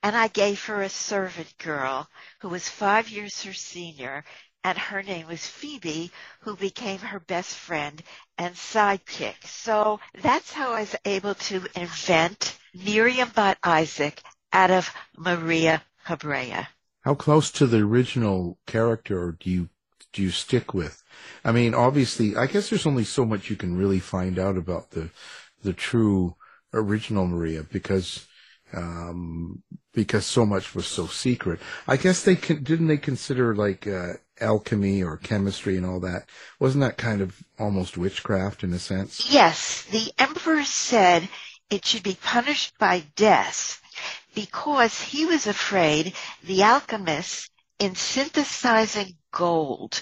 And 0.01 0.15
I 0.15 0.27
gave 0.27 0.63
her 0.65 0.81
a 0.81 0.89
servant 0.89 1.57
girl 1.57 2.07
who 2.39 2.49
was 2.49 2.69
five 2.69 3.09
years 3.09 3.43
her 3.43 3.53
senior 3.53 4.23
and 4.65 4.79
her 4.79 5.03
name 5.03 5.27
was 5.27 5.45
Phoebe, 5.45 6.11
who 6.39 6.55
became 6.55 6.97
her 6.97 7.19
best 7.19 7.55
friend 7.55 8.01
and 8.39 8.55
sidekick. 8.55 9.35
So 9.45 9.99
that's 10.23 10.51
how 10.51 10.71
I 10.73 10.79
was 10.79 10.95
able 11.05 11.35
to 11.35 11.67
invent 11.75 12.57
Miriam 12.73 13.29
Bat 13.35 13.59
Isaac 13.63 14.23
out 14.51 14.71
of 14.71 14.91
Maria 15.15 15.83
Habrea. 16.07 16.65
How 17.01 17.13
close 17.13 17.51
to 17.51 17.67
the 17.67 17.77
original 17.77 18.57
character 18.65 19.37
do 19.39 19.51
you 19.51 19.69
do 20.13 20.23
you 20.23 20.31
stick 20.31 20.73
with? 20.73 21.03
I 21.43 21.51
mean, 21.51 21.75
obviously, 21.75 22.35
I 22.35 22.47
guess 22.47 22.69
there's 22.69 22.87
only 22.87 23.03
so 23.03 23.23
much 23.23 23.51
you 23.51 23.55
can 23.55 23.77
really 23.77 23.99
find 23.99 24.39
out 24.39 24.57
about 24.57 24.91
the 24.91 25.11
the 25.61 25.73
true 25.73 26.37
original 26.73 27.27
Maria 27.27 27.61
because 27.61 28.25
um, 28.73 29.61
because 29.93 30.25
so 30.25 30.43
much 30.43 30.73
was 30.73 30.87
so 30.87 31.05
secret. 31.05 31.59
I 31.87 31.97
guess 31.97 32.23
they 32.23 32.35
can, 32.35 32.63
didn't 32.63 32.87
they 32.87 32.97
consider 32.97 33.55
like 33.55 33.85
uh, 33.85 34.13
alchemy 34.39 35.03
or 35.03 35.17
chemistry 35.17 35.77
and 35.77 35.85
all 35.85 35.99
that. 36.01 36.29
Wasn't 36.59 36.81
that 36.81 36.97
kind 36.97 37.21
of 37.21 37.41
almost 37.59 37.97
witchcraft 37.97 38.63
in 38.63 38.73
a 38.73 38.79
sense? 38.79 39.31
Yes, 39.31 39.83
the 39.83 40.11
emperor 40.17 40.63
said 40.63 41.27
it 41.69 41.85
should 41.85 42.03
be 42.03 42.17
punished 42.21 42.77
by 42.77 43.03
death 43.15 43.81
because 44.33 45.01
he 45.01 45.25
was 45.25 45.47
afraid 45.47 46.13
the 46.43 46.63
alchemists 46.63 47.49
in 47.79 47.95
synthesizing 47.95 49.15
gold 49.31 50.01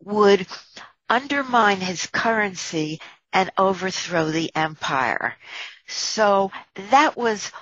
would 0.00 0.46
undermine 1.08 1.80
his 1.80 2.06
currency 2.06 3.00
and 3.32 3.50
overthrow 3.58 4.30
the 4.30 4.50
empire. 4.54 5.34
So 5.86 6.50
that 6.90 7.16
was 7.16 7.52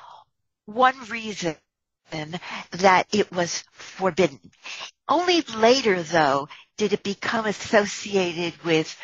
one 0.67 0.99
reason 1.09 1.57
that 2.71 3.07
it 3.13 3.31
was 3.33 3.65
forbidden. 3.73 4.41
Only 5.09 5.43
later, 5.43 6.03
though, 6.03 6.49
did 6.77 6.93
it 6.93 7.03
become 7.03 7.47
associated 7.47 8.63
with 8.65 8.97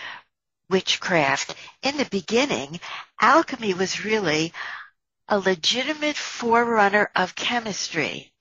witchcraft. 0.68 1.54
In 1.82 1.96
the 1.96 2.06
beginning, 2.06 2.80
alchemy 3.20 3.74
was 3.74 4.04
really 4.04 4.52
a 5.28 5.38
legitimate 5.38 6.16
forerunner 6.16 7.10
of 7.14 7.34
chemistry. 7.34 8.32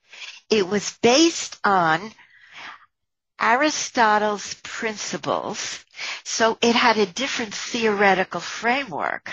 It 0.50 0.68
was 0.68 0.98
based 1.02 1.60
on 1.64 2.12
Aristotle's 3.40 4.56
principles, 4.64 5.84
so 6.24 6.58
it 6.62 6.76
had 6.76 6.98
a 6.98 7.06
different 7.06 7.54
theoretical 7.54 8.42
framework 8.42 9.32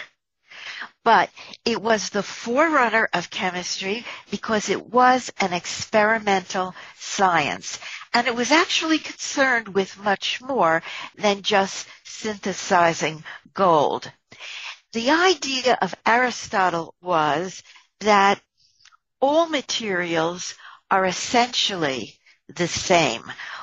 but 1.07 1.31
it 1.65 1.81
was 1.81 2.11
the 2.11 2.23
forerunner 2.25 3.09
of 3.13 3.31
chemistry 3.31 4.05
because 4.29 4.69
it 4.69 4.87
was 4.89 5.33
an 5.39 5.53
experimental 5.53 6.75
science. 6.99 7.79
And 8.13 8.27
it 8.27 8.35
was 8.35 8.51
actually 8.51 8.99
concerned 8.99 9.69
with 9.69 10.03
much 10.03 10.43
more 10.43 10.83
than 11.15 11.43
just 11.43 11.87
synthesizing 12.03 13.23
gold. 13.55 14.11
The 14.95 15.13
idea 15.13 15.79
of 15.81 15.95
Aristotle 16.05 16.93
was 17.01 17.63
that 18.01 18.41
all 19.21 19.49
materials 19.49 20.57
are 20.91 21.05
essentially 21.05 22.19
the 22.49 22.67
same, 22.67 23.23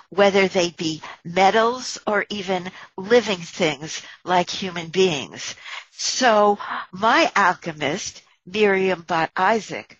whether 0.09 0.47
they 0.47 0.69
be 0.69 1.01
metals 1.25 1.97
or 2.07 2.25
even 2.29 2.71
living 2.95 3.39
things 3.39 4.01
like 4.23 4.49
human 4.49 4.87
beings. 4.87 5.55
So 5.97 6.59
my 6.91 7.31
alchemist, 7.35 8.21
Miriam 8.45 9.01
Bat 9.03 9.31
Isaac, 9.35 9.99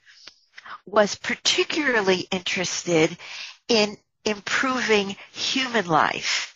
was 0.85 1.15
particularly 1.15 2.27
interested 2.31 3.17
in 3.67 3.97
improving 4.25 5.15
human 5.31 5.85
life, 5.85 6.55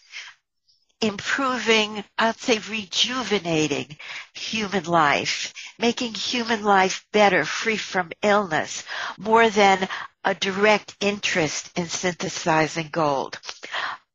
improving, 1.02 2.04
I'd 2.18 2.40
say 2.40 2.58
rejuvenating 2.58 3.98
human 4.34 4.86
life, 4.86 5.54
making 5.78 6.16
human 6.16 6.64
life 6.64 7.06
better, 7.14 7.46
free 7.46 7.78
from 7.78 8.12
illness, 8.22 8.84
more 9.18 9.50
than 9.50 9.88
a 10.24 10.34
direct 10.34 10.96
interest 11.00 11.72
in 11.78 11.88
synthesizing 11.88 12.90
gold. 12.92 13.40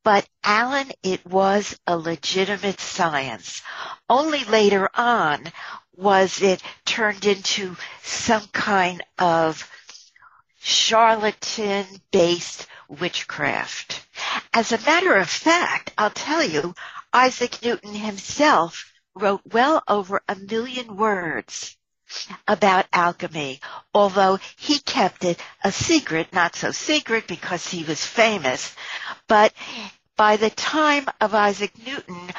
But 0.04 0.28
Alan, 0.42 0.90
it 1.04 1.24
was 1.24 1.78
a 1.86 1.96
legitimate 1.96 2.80
science. 2.80 3.62
Only 4.08 4.44
later 4.44 4.90
on 4.94 5.52
was 5.94 6.42
it 6.42 6.62
turned 6.84 7.24
into 7.24 7.76
some 8.02 8.46
kind 8.48 9.02
of 9.18 9.70
charlatan 10.60 11.86
based 12.10 12.66
witchcraft. 12.88 14.04
As 14.52 14.72
a 14.72 14.80
matter 14.80 15.14
of 15.16 15.30
fact, 15.30 15.92
I'll 15.96 16.10
tell 16.10 16.42
you, 16.42 16.74
Isaac 17.12 17.62
Newton 17.62 17.94
himself 17.94 18.92
wrote 19.14 19.42
well 19.52 19.82
over 19.86 20.20
a 20.28 20.34
million 20.34 20.96
words 20.96 21.76
about 22.46 22.86
alchemy, 22.92 23.60
although 23.94 24.38
he 24.56 24.78
kept 24.78 25.24
it 25.24 25.40
a 25.64 25.72
secret, 25.72 26.32
not 26.32 26.56
so 26.56 26.70
secret 26.70 27.26
because 27.26 27.66
he 27.66 27.84
was 27.84 28.04
famous. 28.04 28.74
But 29.28 29.52
by 30.16 30.36
the 30.36 30.50
time 30.50 31.06
of 31.20 31.34
Isaac 31.34 31.72
Newton, 31.86 32.30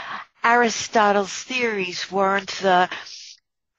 Aristotle's 0.44 1.32
theories 1.32 2.12
weren't 2.12 2.52
the 2.62 2.90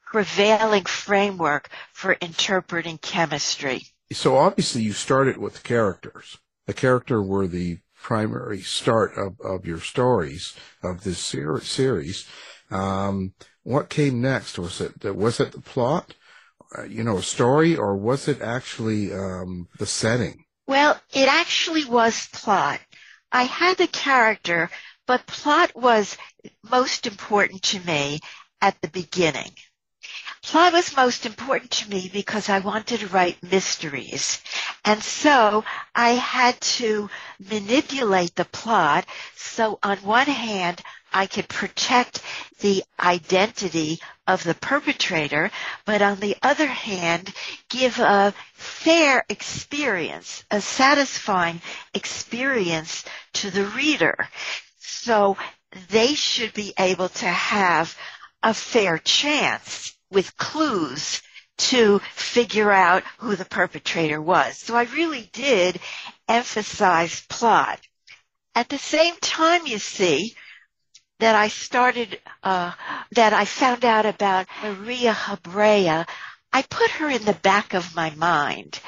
prevailing 0.07 0.85
framework 0.85 1.69
for 1.93 2.13
interpreting 2.13 2.99
chemistry. 2.99 3.83
So 4.13 4.37
obviously 4.37 4.83
you 4.83 4.93
started 4.93 5.37
with 5.37 5.65
characters. 5.65 6.39
The 6.67 6.73
character 6.73 7.23
were 7.23 7.47
the 7.47 7.79
primary 8.01 8.61
start 8.61 9.13
of, 9.17 9.41
of 9.41 9.67
your 9.67 9.81
stories 9.81 10.55
of 10.83 11.05
this 11.05 11.19
ser- 11.19 11.61
series. 11.61 12.29
Um, 12.71 13.35
what 13.65 13.89
came 13.89 14.21
next? 14.21 14.59
Was 14.59 14.81
it 14.81 15.03
was 15.17 15.41
it 15.41 15.53
the 15.53 15.61
plot, 15.61 16.15
uh, 16.79 16.85
you 16.85 17.03
know, 17.03 17.19
a 17.19 17.23
story, 17.23 17.77
or 17.77 17.97
was 17.97 18.29
it 18.29 18.41
actually 18.41 19.13
um, 19.13 19.69
the 19.79 19.87
setting? 19.87 20.45
Well, 20.67 21.01
it 21.13 21.29
actually 21.29 21.85
was 21.85 22.29
plot. 22.33 22.81
I 23.33 23.43
had 23.43 23.79
the 23.79 23.87
character, 23.87 24.71
but 25.07 25.27
plot 25.27 25.75
was 25.75 26.17
most 26.63 27.07
important 27.07 27.63
to 27.65 27.81
me 27.81 28.21
at 28.61 28.81
the 28.81 28.89
beginning. 28.89 29.51
Plot 30.43 30.75
was 30.75 30.97
most 30.97 31.25
important 31.25 31.71
to 31.71 31.89
me 31.89 32.11
because 32.13 32.51
I 32.51 32.59
wanted 32.59 33.01
to 33.01 33.09
write 33.09 33.43
mysteries. 33.43 34.43
And 34.85 35.03
so 35.03 35.65
I 35.95 36.11
had 36.11 36.61
to 36.79 37.09
manipulate 37.39 38.35
the 38.35 38.45
plot 38.45 39.07
so 39.37 39.79
on 39.83 39.97
one 39.99 40.27
hand 40.27 40.83
I 41.15 41.27
could 41.29 41.49
protect 41.49 42.21
the 42.61 42.83
identity 42.99 44.01
of 44.27 44.43
the 44.43 44.55
perpetrator, 44.55 45.53
but 45.85 46.03
on 46.03 46.19
the 46.19 46.37
other 46.43 46.67
hand, 46.67 47.33
give 47.71 48.01
a 48.01 48.35
fair 48.55 49.25
experience, 49.29 50.45
a 50.51 50.61
satisfying 50.61 51.63
experience 51.95 53.05
to 53.35 53.51
the 53.53 53.65
reader. 53.67 54.29
So 54.81 55.37
they 55.91 56.15
should 56.15 56.53
be 56.53 56.75
able 56.79 57.11
to 57.11 57.27
have 57.27 57.97
a 58.43 58.53
fair 58.53 58.99
chance 58.99 59.95
with 60.11 60.37
clues 60.37 61.23
to 61.57 62.01
figure 62.13 62.73
out 62.73 63.05
who 63.19 63.37
the 63.37 63.45
perpetrator 63.45 64.21
was. 64.21 64.59
So 64.59 64.75
I 64.75 64.83
really 64.85 65.31
did 65.33 65.79
emphasize 66.29 67.25
plot. 67.29 67.81
At 68.57 68.69
the 68.69 68.79
same 68.79 69.15
time, 69.21 69.67
you 69.67 69.79
see, 69.79 70.35
that 71.25 71.35
I 71.35 71.49
started, 71.49 72.21
uh, 72.43 72.73
that 73.13 73.33
I 73.33 73.47
found 73.47 73.83
out 73.87 74.05
about 74.05 74.47
Maria 74.63 75.15
Habrea, 75.15 76.07
I 76.53 76.61
put 76.61 76.91
her 76.91 77.09
in 77.09 77.25
the 77.25 77.33
back 77.33 77.73
of 77.73 77.97
my 77.97 78.11
mind. 78.11 78.79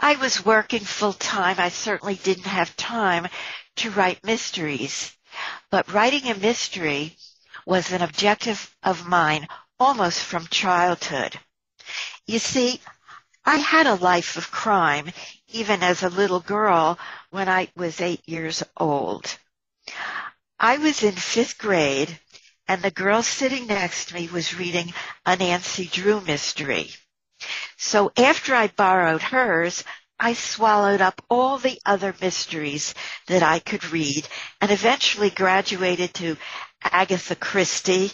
I 0.00 0.16
was 0.16 0.42
working 0.42 0.80
full 0.80 1.12
time. 1.12 1.56
I 1.58 1.68
certainly 1.68 2.14
didn't 2.14 2.46
have 2.46 2.74
time 2.78 3.26
to 3.76 3.90
write 3.90 4.24
mysteries. 4.24 5.14
But 5.70 5.92
writing 5.92 6.30
a 6.30 6.34
mystery 6.34 7.18
was 7.66 7.92
an 7.92 8.00
objective 8.00 8.74
of 8.82 9.06
mine 9.06 9.46
almost 9.78 10.20
from 10.24 10.46
childhood. 10.46 11.38
You 12.26 12.38
see, 12.38 12.80
I 13.44 13.56
had 13.58 13.86
a 13.86 13.96
life 13.96 14.38
of 14.38 14.50
crime 14.50 15.12
even 15.48 15.82
as 15.82 16.02
a 16.02 16.08
little 16.08 16.40
girl 16.40 16.98
when 17.28 17.50
I 17.50 17.68
was 17.76 18.00
eight 18.00 18.26
years 18.26 18.62
old. 18.78 19.36
I 20.64 20.78
was 20.78 21.02
in 21.02 21.16
fifth 21.16 21.58
grade 21.58 22.20
and 22.68 22.80
the 22.82 22.92
girl 22.92 23.24
sitting 23.24 23.66
next 23.66 24.08
to 24.08 24.14
me 24.14 24.28
was 24.28 24.56
reading 24.56 24.94
a 25.26 25.34
Nancy 25.34 25.86
Drew 25.86 26.20
mystery. 26.20 26.90
So 27.76 28.12
after 28.16 28.54
I 28.54 28.68
borrowed 28.68 29.22
hers, 29.22 29.82
I 30.20 30.34
swallowed 30.34 31.00
up 31.00 31.20
all 31.28 31.58
the 31.58 31.80
other 31.84 32.14
mysteries 32.20 32.94
that 33.26 33.42
I 33.42 33.58
could 33.58 33.84
read 33.90 34.28
and 34.60 34.70
eventually 34.70 35.30
graduated 35.30 36.14
to 36.14 36.36
Agatha 36.80 37.34
Christie 37.34 38.12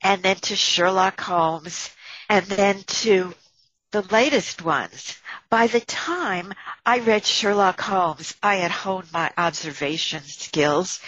and 0.00 0.22
then 0.22 0.36
to 0.36 0.54
Sherlock 0.54 1.20
Holmes, 1.20 1.90
and 2.28 2.46
then 2.46 2.84
to 2.84 3.34
the 3.92 4.02
latest 4.10 4.62
ones. 4.62 5.16
By 5.50 5.66
the 5.66 5.80
time 5.80 6.54
I 6.84 7.00
read 7.00 7.26
Sherlock 7.26 7.78
Holmes, 7.80 8.34
I 8.42 8.56
had 8.56 8.70
honed 8.70 9.12
my 9.12 9.30
observation 9.36 10.22
skills 10.24 10.98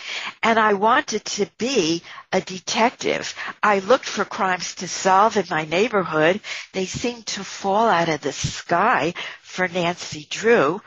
and 0.42 0.58
I 0.58 0.74
wanted 0.74 1.24
to 1.24 1.46
be 1.56 2.02
a 2.30 2.42
detective. 2.42 3.34
I 3.62 3.78
looked 3.78 4.04
for 4.04 4.26
crimes 4.26 4.74
to 4.76 4.88
solve 4.88 5.38
in 5.38 5.46
my 5.48 5.64
neighborhood. 5.64 6.40
They 6.72 6.84
seemed 6.84 7.26
to 7.28 7.42
fall 7.42 7.88
out 7.88 8.10
of 8.10 8.20
the 8.20 8.32
sky 8.32 9.14
for 9.40 9.66
Nancy 9.66 10.26
Drew. 10.28 10.82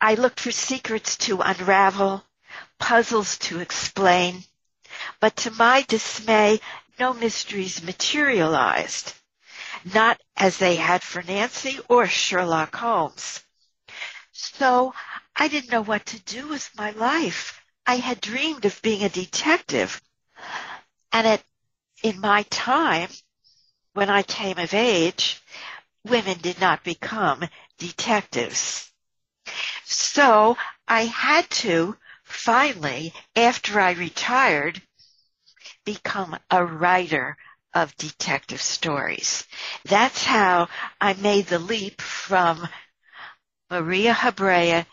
I 0.00 0.14
looked 0.14 0.40
for 0.40 0.50
secrets 0.50 1.18
to 1.18 1.42
unravel, 1.42 2.24
puzzles 2.78 3.36
to 3.38 3.60
explain. 3.60 4.44
But 5.20 5.36
to 5.36 5.50
my 5.50 5.84
dismay, 5.88 6.60
no 6.98 7.12
mysteries 7.12 7.82
materialized, 7.82 9.12
not 9.94 10.20
as 10.36 10.58
they 10.58 10.74
had 10.74 11.02
for 11.02 11.22
Nancy 11.22 11.78
or 11.88 12.06
Sherlock 12.06 12.74
Holmes. 12.74 13.42
So 14.32 14.92
I 15.34 15.48
didn't 15.48 15.70
know 15.70 15.82
what 15.82 16.06
to 16.06 16.22
do 16.24 16.48
with 16.48 16.68
my 16.76 16.90
life. 16.90 17.62
I 17.86 17.96
had 17.96 18.20
dreamed 18.20 18.64
of 18.64 18.82
being 18.82 19.04
a 19.04 19.08
detective. 19.08 20.00
And 21.12 21.40
in 22.02 22.20
my 22.20 22.42
time, 22.50 23.08
when 23.94 24.10
I 24.10 24.22
came 24.22 24.58
of 24.58 24.74
age, 24.74 25.40
women 26.04 26.38
did 26.38 26.60
not 26.60 26.82
become 26.82 27.44
detectives. 27.78 28.90
So 29.84 30.58
I 30.88 31.02
had 31.02 31.48
to 31.62 31.96
finally, 32.24 33.14
after 33.36 33.80
I 33.80 33.92
retired, 33.92 34.82
become 35.84 36.36
a 36.50 36.64
writer 36.64 37.36
of 37.76 37.94
detective 37.96 38.62
stories. 38.62 39.44
That's 39.84 40.24
how 40.24 40.68
I 40.98 41.12
made 41.12 41.46
the 41.46 41.58
leap 41.58 42.00
from 42.00 42.66
Maria 43.70 44.14
Habrea 44.14 44.86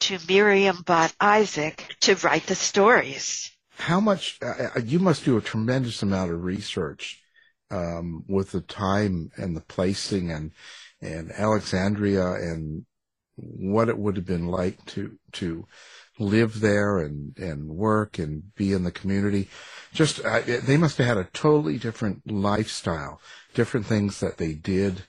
to 0.00 0.18
Miriam 0.28 0.82
Bat 0.86 1.16
Isaac 1.20 1.96
to 2.02 2.14
write 2.16 2.46
the 2.46 2.54
stories. 2.54 3.50
How 3.70 3.98
much, 3.98 4.38
uh, 4.40 4.68
uh, 4.76 4.80
you 4.84 5.00
must 5.00 5.24
do 5.24 5.36
a 5.36 5.40
tremendous 5.42 6.00
amount 6.02 6.30
of 6.30 6.44
research 6.44 7.20
um, 7.72 8.24
with 8.28 8.52
the 8.52 8.60
time 8.60 9.30
and 9.36 9.56
the 9.56 9.60
placing 9.60 10.30
and, 10.30 10.52
and 11.00 11.32
Alexandria 11.32 12.34
and 12.34 12.86
what 13.34 13.88
it 13.88 13.98
would 13.98 14.14
have 14.14 14.26
been 14.26 14.46
like 14.46 14.84
to, 14.86 15.18
to 15.32 15.66
live 16.18 16.60
there 16.60 16.98
and, 16.98 17.36
and 17.38 17.68
work 17.68 18.18
and 18.18 18.54
be 18.54 18.72
in 18.72 18.84
the 18.84 18.90
community. 18.90 19.48
Just, 19.92 20.24
uh, 20.24 20.40
they 20.40 20.76
must 20.76 20.98
have 20.98 21.06
had 21.06 21.16
a 21.16 21.28
totally 21.32 21.78
different 21.78 22.30
lifestyle, 22.30 23.20
different 23.54 23.86
things 23.86 24.20
that 24.20 24.36
they 24.36 24.52
did. 24.52 25.02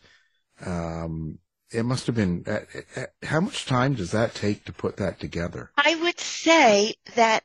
Um, 0.66 1.40
it 1.72 1.84
must 1.84 2.08
have 2.08 2.16
been, 2.16 2.44
uh, 2.48 2.60
uh, 2.96 3.06
how 3.24 3.42
much 3.42 3.66
time 3.66 3.94
does 3.94 4.12
that 4.12 4.34
take 4.34 4.66
to 4.66 4.74
put 4.74 4.98
that 4.98 5.20
together? 5.20 5.72
I 5.78 5.96
would 5.96 6.20
say 6.20 6.96
that 7.16 7.44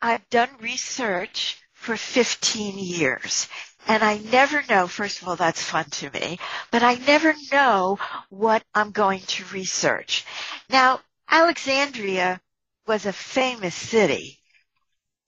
I've 0.00 0.28
done 0.30 0.50
research 0.60 1.62
for 1.72 1.96
15 1.96 2.78
years. 2.78 3.48
And 3.88 4.04
I 4.04 4.18
never 4.18 4.62
know, 4.68 4.86
first 4.86 5.20
of 5.20 5.28
all, 5.28 5.36
that's 5.36 5.62
fun 5.62 5.86
to 5.86 6.10
me, 6.10 6.38
but 6.70 6.84
I 6.84 6.94
never 6.94 7.34
know 7.50 7.98
what 8.28 8.62
I'm 8.74 8.92
going 8.92 9.20
to 9.20 9.44
research. 9.46 10.24
Now, 10.70 11.00
Alexandria 11.28 12.40
was 12.86 13.06
a 13.06 13.12
famous 13.12 13.74
city, 13.74 14.38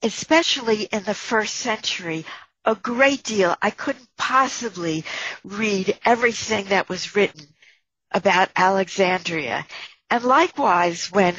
especially 0.01 0.83
in 0.83 1.03
the 1.03 1.13
first 1.13 1.55
century. 1.55 2.25
A 2.65 2.75
great 2.75 3.23
deal. 3.23 3.55
I 3.61 3.69
couldn't 3.69 4.09
possibly 4.17 5.05
read 5.43 5.97
everything 6.03 6.65
that 6.65 6.89
was 6.89 7.15
written 7.15 7.47
about 8.11 8.49
Alexandria. 8.55 9.65
And 10.09 10.23
likewise, 10.23 11.11
when 11.11 11.35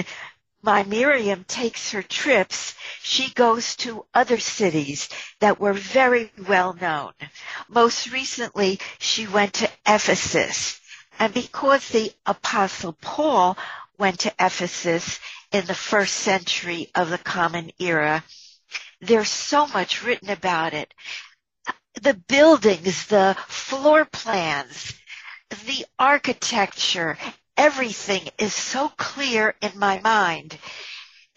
my 0.62 0.82
Miriam 0.82 1.44
takes 1.44 1.92
her 1.92 2.02
trips, 2.02 2.74
she 3.02 3.32
goes 3.32 3.76
to 3.76 4.04
other 4.14 4.38
cities 4.38 5.08
that 5.40 5.60
were 5.60 5.72
very 5.72 6.32
well 6.48 6.72
known. 6.74 7.12
Most 7.68 8.10
recently, 8.10 8.80
she 8.98 9.26
went 9.26 9.54
to 9.54 9.70
Ephesus. 9.86 10.80
And 11.18 11.32
because 11.32 11.88
the 11.88 12.12
apostle 12.26 12.92
Paul 13.00 13.56
went 13.98 14.20
to 14.20 14.34
Ephesus, 14.38 15.20
in 15.52 15.64
the 15.66 15.74
first 15.74 16.14
century 16.14 16.90
of 16.94 17.10
the 17.10 17.18
Common 17.18 17.70
Era. 17.78 18.24
There's 19.00 19.28
so 19.28 19.66
much 19.66 20.02
written 20.02 20.30
about 20.30 20.74
it. 20.74 20.92
The 22.02 22.14
buildings, 22.14 23.06
the 23.06 23.36
floor 23.48 24.04
plans, 24.04 24.92
the 25.64 25.86
architecture, 25.98 27.16
everything 27.56 28.28
is 28.38 28.54
so 28.54 28.88
clear 28.96 29.54
in 29.62 29.78
my 29.78 30.00
mind. 30.00 30.58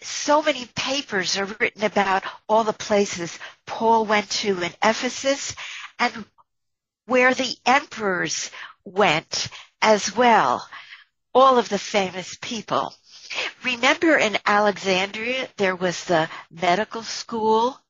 So 0.02 0.42
many 0.42 0.66
papers 0.74 1.38
are 1.38 1.44
written 1.44 1.84
about 1.84 2.24
all 2.48 2.64
the 2.64 2.72
places 2.72 3.38
Paul 3.66 4.06
went 4.06 4.30
to 4.30 4.60
in 4.62 4.72
Ephesus 4.82 5.54
and 5.98 6.24
where 7.06 7.34
the 7.34 7.56
emperors 7.66 8.50
went 8.84 9.48
as 9.82 10.14
well. 10.14 10.66
All 11.32 11.58
of 11.58 11.68
the 11.68 11.78
famous 11.78 12.36
people. 12.40 12.94
Remember 13.62 14.16
in 14.16 14.38
Alexandria, 14.44 15.48
there 15.56 15.76
was 15.76 16.04
the 16.04 16.28
medical 16.50 17.02
school 17.02 17.80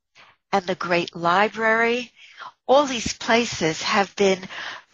and 0.53 0.67
the 0.67 0.75
great 0.75 1.17
library. 1.17 2.13
All 2.67 2.87
these 2.87 3.15
places 3.15 3.83
have 3.83 4.15
been 4.17 4.49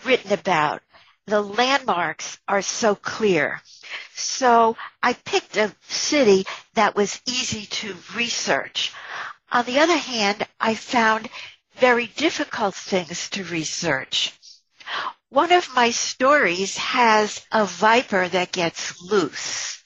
written 0.05 0.33
about. 0.33 0.83
The 1.27 1.41
landmarks 1.41 2.39
are 2.47 2.63
so 2.63 2.95
clear. 2.95 3.61
So 4.15 4.77
I 5.03 5.15
picked 5.15 5.57
a 5.57 5.75
city 5.89 6.47
that 6.75 6.95
was 6.95 7.21
easy 7.27 7.67
to 7.67 7.97
research. 8.15 8.93
On 9.51 9.65
the 9.65 9.81
other 9.81 9.97
hand, 9.97 10.47
I 10.61 10.75
found 10.75 11.29
very 11.77 12.07
difficult 12.07 12.75
things 12.75 13.29
to 13.31 13.45
research. 13.45 14.33
One 15.31 15.51
of 15.51 15.75
my 15.75 15.91
stories 15.91 16.77
has 16.77 17.45
a 17.51 17.65
viper 17.65 18.29
that 18.29 18.53
gets 18.53 19.03
loose. 19.03 19.85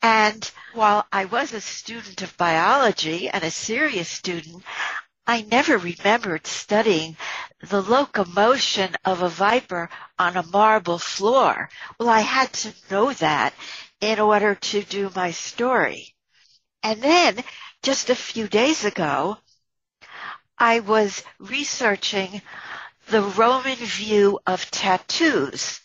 And 0.00 0.48
while 0.72 1.04
I 1.10 1.24
was 1.24 1.52
a 1.52 1.60
student 1.60 2.22
of 2.22 2.36
biology 2.36 3.28
and 3.28 3.42
a 3.42 3.50
serious 3.50 4.08
student, 4.08 4.64
I 5.26 5.42
never 5.42 5.78
remembered 5.78 6.46
studying 6.46 7.16
the 7.60 7.82
locomotion 7.82 8.94
of 9.04 9.22
a 9.22 9.28
viper 9.28 9.90
on 10.18 10.36
a 10.36 10.46
marble 10.46 10.98
floor. 10.98 11.68
Well, 11.98 12.08
I 12.08 12.20
had 12.20 12.52
to 12.52 12.74
know 12.88 13.12
that 13.14 13.54
in 14.00 14.20
order 14.20 14.54
to 14.54 14.82
do 14.82 15.10
my 15.14 15.32
story. 15.32 16.14
And 16.84 17.02
then 17.02 17.42
just 17.82 18.10
a 18.10 18.14
few 18.14 18.46
days 18.46 18.84
ago, 18.84 19.38
I 20.56 20.80
was 20.80 21.24
researching 21.38 22.42
the 23.08 23.22
Roman 23.22 23.76
view 23.76 24.40
of 24.46 24.70
tattoos. 24.70 25.80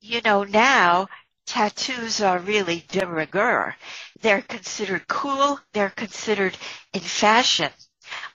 You 0.00 0.20
know, 0.22 0.44
now 0.44 1.08
tattoos 1.46 2.20
are 2.20 2.38
really 2.38 2.84
de 2.88 3.06
rigueur. 3.06 3.76
They're 4.20 4.42
considered 4.42 5.06
cool. 5.08 5.60
They're 5.72 5.90
considered 5.90 6.56
in 6.92 7.00
fashion. 7.00 7.70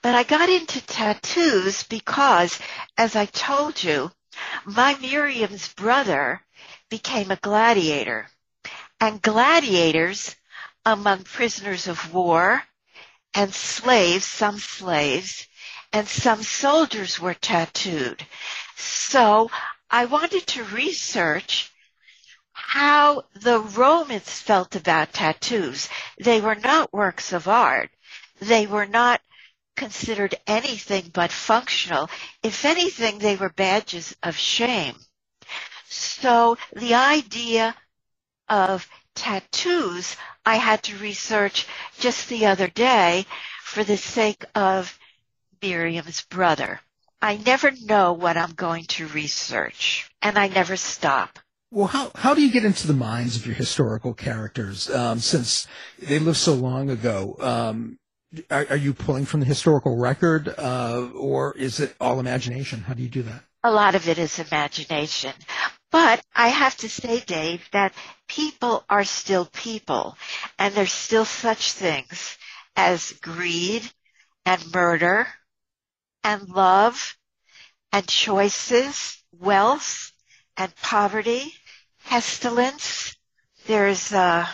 But 0.02 0.14
I 0.14 0.22
got 0.22 0.48
into 0.48 0.80
tattoos 0.86 1.84
because, 1.84 2.58
as 2.96 3.16
I 3.16 3.26
told 3.26 3.82
you, 3.82 4.10
my 4.64 4.94
Miriam's 5.00 5.72
brother 5.74 6.42
became 6.90 7.30
a 7.30 7.36
gladiator. 7.36 8.28
And 9.00 9.22
gladiators 9.22 10.36
among 10.84 11.24
prisoners 11.24 11.88
of 11.88 12.12
war 12.14 12.62
and 13.34 13.52
slaves, 13.54 14.24
some 14.24 14.58
slaves, 14.58 15.47
and 15.92 16.08
some 16.08 16.42
soldiers 16.42 17.18
were 17.20 17.34
tattooed. 17.34 18.26
So 18.76 19.50
I 19.90 20.04
wanted 20.04 20.46
to 20.48 20.64
research 20.64 21.72
how 22.52 23.24
the 23.34 23.60
Romans 23.60 24.28
felt 24.40 24.76
about 24.76 25.12
tattoos. 25.12 25.88
They 26.18 26.40
were 26.40 26.56
not 26.56 26.92
works 26.92 27.32
of 27.32 27.48
art. 27.48 27.90
They 28.40 28.66
were 28.66 28.86
not 28.86 29.20
considered 29.76 30.34
anything 30.46 31.10
but 31.14 31.32
functional. 31.32 32.10
If 32.42 32.64
anything, 32.64 33.18
they 33.18 33.36
were 33.36 33.48
badges 33.50 34.14
of 34.22 34.36
shame. 34.36 34.96
So 35.88 36.58
the 36.74 36.94
idea 36.94 37.74
of 38.48 38.88
tattoos 39.14 40.16
I 40.44 40.56
had 40.56 40.82
to 40.84 40.96
research 40.98 41.66
just 41.98 42.28
the 42.28 42.46
other 42.46 42.68
day 42.68 43.26
for 43.62 43.84
the 43.84 43.96
sake 43.96 44.44
of 44.54 44.98
Miriam's 45.62 46.22
brother. 46.22 46.80
I 47.20 47.36
never 47.36 47.72
know 47.84 48.12
what 48.12 48.36
I'm 48.36 48.52
going 48.52 48.84
to 48.84 49.08
research 49.08 50.10
and 50.22 50.38
I 50.38 50.48
never 50.48 50.76
stop. 50.76 51.38
Well, 51.70 51.88
how, 51.88 52.10
how 52.14 52.34
do 52.34 52.40
you 52.40 52.50
get 52.50 52.64
into 52.64 52.86
the 52.86 52.94
minds 52.94 53.36
of 53.36 53.44
your 53.44 53.54
historical 53.54 54.14
characters? 54.14 54.88
Um, 54.88 55.18
since 55.18 55.66
they 55.98 56.18
lived 56.18 56.38
so 56.38 56.54
long 56.54 56.88
ago, 56.88 57.36
um, 57.40 57.98
are, 58.50 58.66
are, 58.70 58.76
you 58.76 58.94
pulling 58.94 59.26
from 59.26 59.40
the 59.40 59.46
historical 59.46 59.96
record, 59.96 60.48
uh, 60.48 61.08
or 61.14 61.56
is 61.58 61.80
it 61.80 61.94
all 62.00 62.20
imagination? 62.20 62.80
How 62.80 62.94
do 62.94 63.02
you 63.02 63.08
do 63.08 63.22
that? 63.22 63.42
A 63.64 63.70
lot 63.70 63.94
of 63.94 64.08
it 64.08 64.18
is 64.18 64.38
imagination. 64.38 65.32
But 65.90 66.22
I 66.34 66.48
have 66.48 66.76
to 66.78 66.88
say, 66.88 67.20
Dave, 67.20 67.66
that 67.72 67.94
people 68.28 68.84
are 68.88 69.04
still 69.04 69.46
people, 69.46 70.16
and 70.58 70.74
there's 70.74 70.92
still 70.92 71.24
such 71.24 71.72
things 71.72 72.36
as 72.76 73.12
greed 73.12 73.90
and 74.46 74.72
murder 74.72 75.26
and 76.24 76.48
love 76.48 77.16
and 77.92 78.06
choices, 78.08 79.22
wealth 79.32 80.12
and 80.56 80.74
poverty, 80.76 81.54
pestilence. 82.06 83.16
There's 83.66 84.12
a 84.12 84.48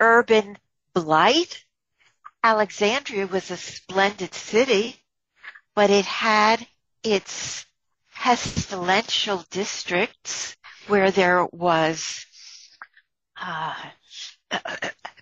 urban 0.00 0.58
blight 0.94 1.64
Alexandria 2.46 3.26
was 3.26 3.50
a 3.50 3.56
splendid 3.56 4.32
city, 4.32 5.02
but 5.74 5.90
it 5.90 6.04
had 6.04 6.64
its 7.02 7.66
pestilential 8.14 9.44
districts 9.50 10.56
where 10.86 11.10
there 11.10 11.44
was 11.46 12.24
uh, 13.36 13.74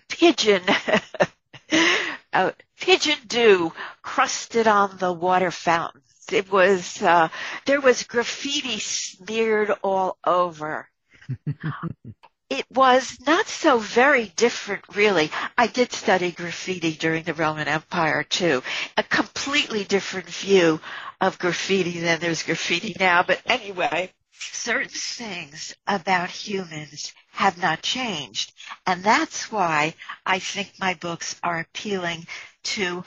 pigeon 0.07 0.61
uh, 2.33 2.51
pigeon 2.79 3.17
dew 3.27 3.73
crusted 4.01 4.67
on 4.67 4.97
the 4.97 5.11
water 5.11 5.51
fountains. 5.51 6.03
It 6.31 6.51
was 6.51 7.01
uh, 7.01 7.29
there 7.65 7.81
was 7.81 8.03
graffiti 8.03 8.79
smeared 8.79 9.71
all 9.83 10.17
over. 10.25 10.89
it 12.49 12.65
was 12.71 13.19
not 13.25 13.47
so 13.47 13.77
very 13.77 14.31
different 14.35 14.83
really. 14.95 15.31
I 15.57 15.67
did 15.67 15.91
study 15.91 16.31
graffiti 16.31 16.93
during 16.93 17.23
the 17.23 17.33
Roman 17.33 17.67
Empire 17.67 18.23
too. 18.23 18.63
A 18.97 19.03
completely 19.03 19.83
different 19.83 20.27
view 20.27 20.79
of 21.21 21.39
graffiti 21.39 21.99
than 21.99 22.19
there's 22.19 22.43
graffiti 22.43 22.95
now. 22.99 23.23
But 23.23 23.41
anyway, 23.45 24.11
certain 24.31 24.89
things 24.89 25.75
about 25.87 26.29
humans 26.29 27.13
have 27.35 27.57
not 27.57 27.81
changed. 27.81 28.53
And 28.87 29.03
that's 29.03 29.51
why 29.51 29.93
I 30.25 30.39
think 30.39 30.73
my 30.79 30.93
books 30.95 31.35
are 31.43 31.59
appealing 31.59 32.27
to 32.63 33.03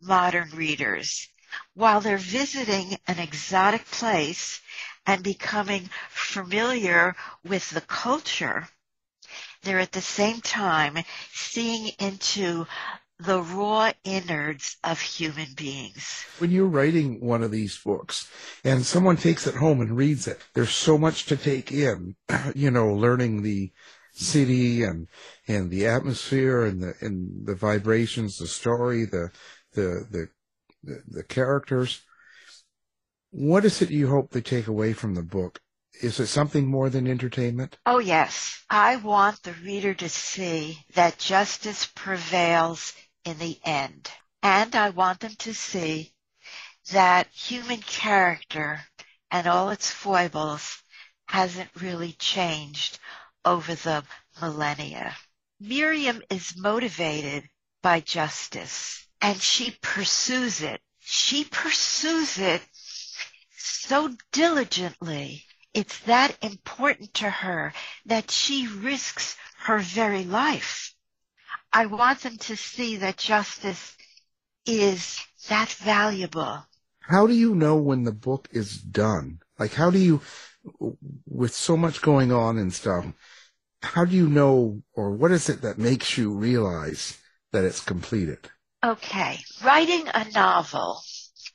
modern 0.00 0.50
readers. 0.50 1.28
While 1.74 2.00
they're 2.00 2.16
visiting 2.16 2.96
an 3.06 3.18
exotic 3.18 3.84
place 3.86 4.60
and 5.04 5.22
becoming 5.22 5.90
familiar 6.10 7.16
with 7.44 7.68
the 7.70 7.80
culture, 7.80 8.68
they're 9.62 9.80
at 9.80 9.92
the 9.92 10.00
same 10.00 10.40
time 10.40 10.98
seeing 11.32 11.88
into 11.98 12.66
the 13.18 13.40
raw 13.40 13.92
innards 14.04 14.76
of 14.82 15.00
human 15.00 15.48
beings. 15.56 16.24
When 16.38 16.50
you're 16.50 16.66
writing 16.66 17.20
one 17.20 17.42
of 17.42 17.50
these 17.50 17.78
books 17.78 18.30
and 18.64 18.84
someone 18.84 19.16
takes 19.16 19.46
it 19.46 19.54
home 19.54 19.80
and 19.80 19.96
reads 19.96 20.26
it, 20.26 20.40
there's 20.54 20.70
so 20.70 20.98
much 20.98 21.26
to 21.26 21.36
take 21.36 21.70
in, 21.72 22.16
you 22.54 22.70
know, 22.70 22.92
learning 22.92 23.42
the 23.42 23.72
city 24.12 24.82
and, 24.82 25.08
and 25.46 25.70
the 25.70 25.86
atmosphere 25.86 26.64
and 26.64 26.82
the, 26.82 26.94
and 27.00 27.46
the 27.46 27.54
vibrations, 27.54 28.38
the 28.38 28.46
story, 28.46 29.04
the, 29.04 29.30
the, 29.74 30.06
the, 30.10 30.28
the, 30.82 31.02
the 31.08 31.22
characters. 31.22 32.02
What 33.30 33.64
is 33.64 33.80
it 33.80 33.90
you 33.90 34.08
hope 34.08 34.30
they 34.30 34.42
take 34.42 34.66
away 34.66 34.92
from 34.92 35.14
the 35.14 35.22
book 35.22 35.60
is 36.00 36.18
it 36.18 36.26
something 36.26 36.66
more 36.66 36.90
than 36.90 37.06
entertainment? 37.06 37.78
Oh, 37.86 37.98
yes. 37.98 38.64
I 38.68 38.96
want 38.96 39.42
the 39.42 39.52
reader 39.52 39.94
to 39.94 40.08
see 40.08 40.84
that 40.94 41.18
justice 41.18 41.86
prevails 41.94 42.92
in 43.24 43.38
the 43.38 43.60
end. 43.64 44.10
And 44.42 44.74
I 44.74 44.90
want 44.90 45.20
them 45.20 45.34
to 45.38 45.54
see 45.54 46.12
that 46.90 47.28
human 47.28 47.80
character 47.80 48.80
and 49.30 49.46
all 49.46 49.70
its 49.70 49.90
foibles 49.90 50.82
hasn't 51.26 51.70
really 51.80 52.12
changed 52.12 52.98
over 53.44 53.74
the 53.74 54.04
millennia. 54.40 55.14
Miriam 55.60 56.22
is 56.30 56.56
motivated 56.56 57.48
by 57.82 58.00
justice 58.00 59.06
and 59.20 59.40
she 59.40 59.76
pursues 59.80 60.62
it. 60.62 60.80
She 60.98 61.44
pursues 61.44 62.38
it 62.38 62.62
so 63.56 64.10
diligently 64.32 65.44
it's 65.74 65.98
that 66.00 66.36
important 66.42 67.14
to 67.14 67.30
her 67.30 67.72
that 68.06 68.30
she 68.30 68.66
risks 68.66 69.36
her 69.64 69.78
very 69.78 70.24
life. 70.24 70.94
I 71.72 71.86
want 71.86 72.20
them 72.20 72.36
to 72.36 72.56
see 72.56 72.96
that 72.96 73.16
justice 73.16 73.96
is 74.66 75.20
that 75.48 75.70
valuable. 75.70 76.66
How 77.00 77.26
do 77.26 77.34
you 77.34 77.54
know 77.54 77.76
when 77.76 78.04
the 78.04 78.12
book 78.12 78.48
is 78.52 78.76
done? 78.76 79.40
Like, 79.58 79.72
how 79.72 79.90
do 79.90 79.98
you, 79.98 80.20
with 81.26 81.54
so 81.54 81.76
much 81.76 82.02
going 82.02 82.30
on 82.32 82.58
and 82.58 82.72
stuff, 82.72 83.06
how 83.82 84.04
do 84.04 84.14
you 84.14 84.28
know, 84.28 84.82
or 84.92 85.10
what 85.10 85.32
is 85.32 85.48
it 85.48 85.62
that 85.62 85.78
makes 85.78 86.16
you 86.16 86.32
realize 86.32 87.18
that 87.52 87.64
it's 87.64 87.80
completed? 87.80 88.50
Okay. 88.84 89.40
Writing 89.64 90.08
a 90.14 90.30
novel 90.30 91.00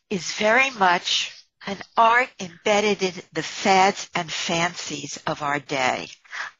is 0.09 0.33
very 0.33 0.69
much 0.71 1.36
an 1.67 1.81
art 1.97 2.29
embedded 2.39 3.03
in 3.03 3.13
the 3.33 3.43
fads 3.43 4.09
and 4.15 4.31
fancies 4.31 5.17
of 5.27 5.41
our 5.41 5.59
day. 5.59 6.07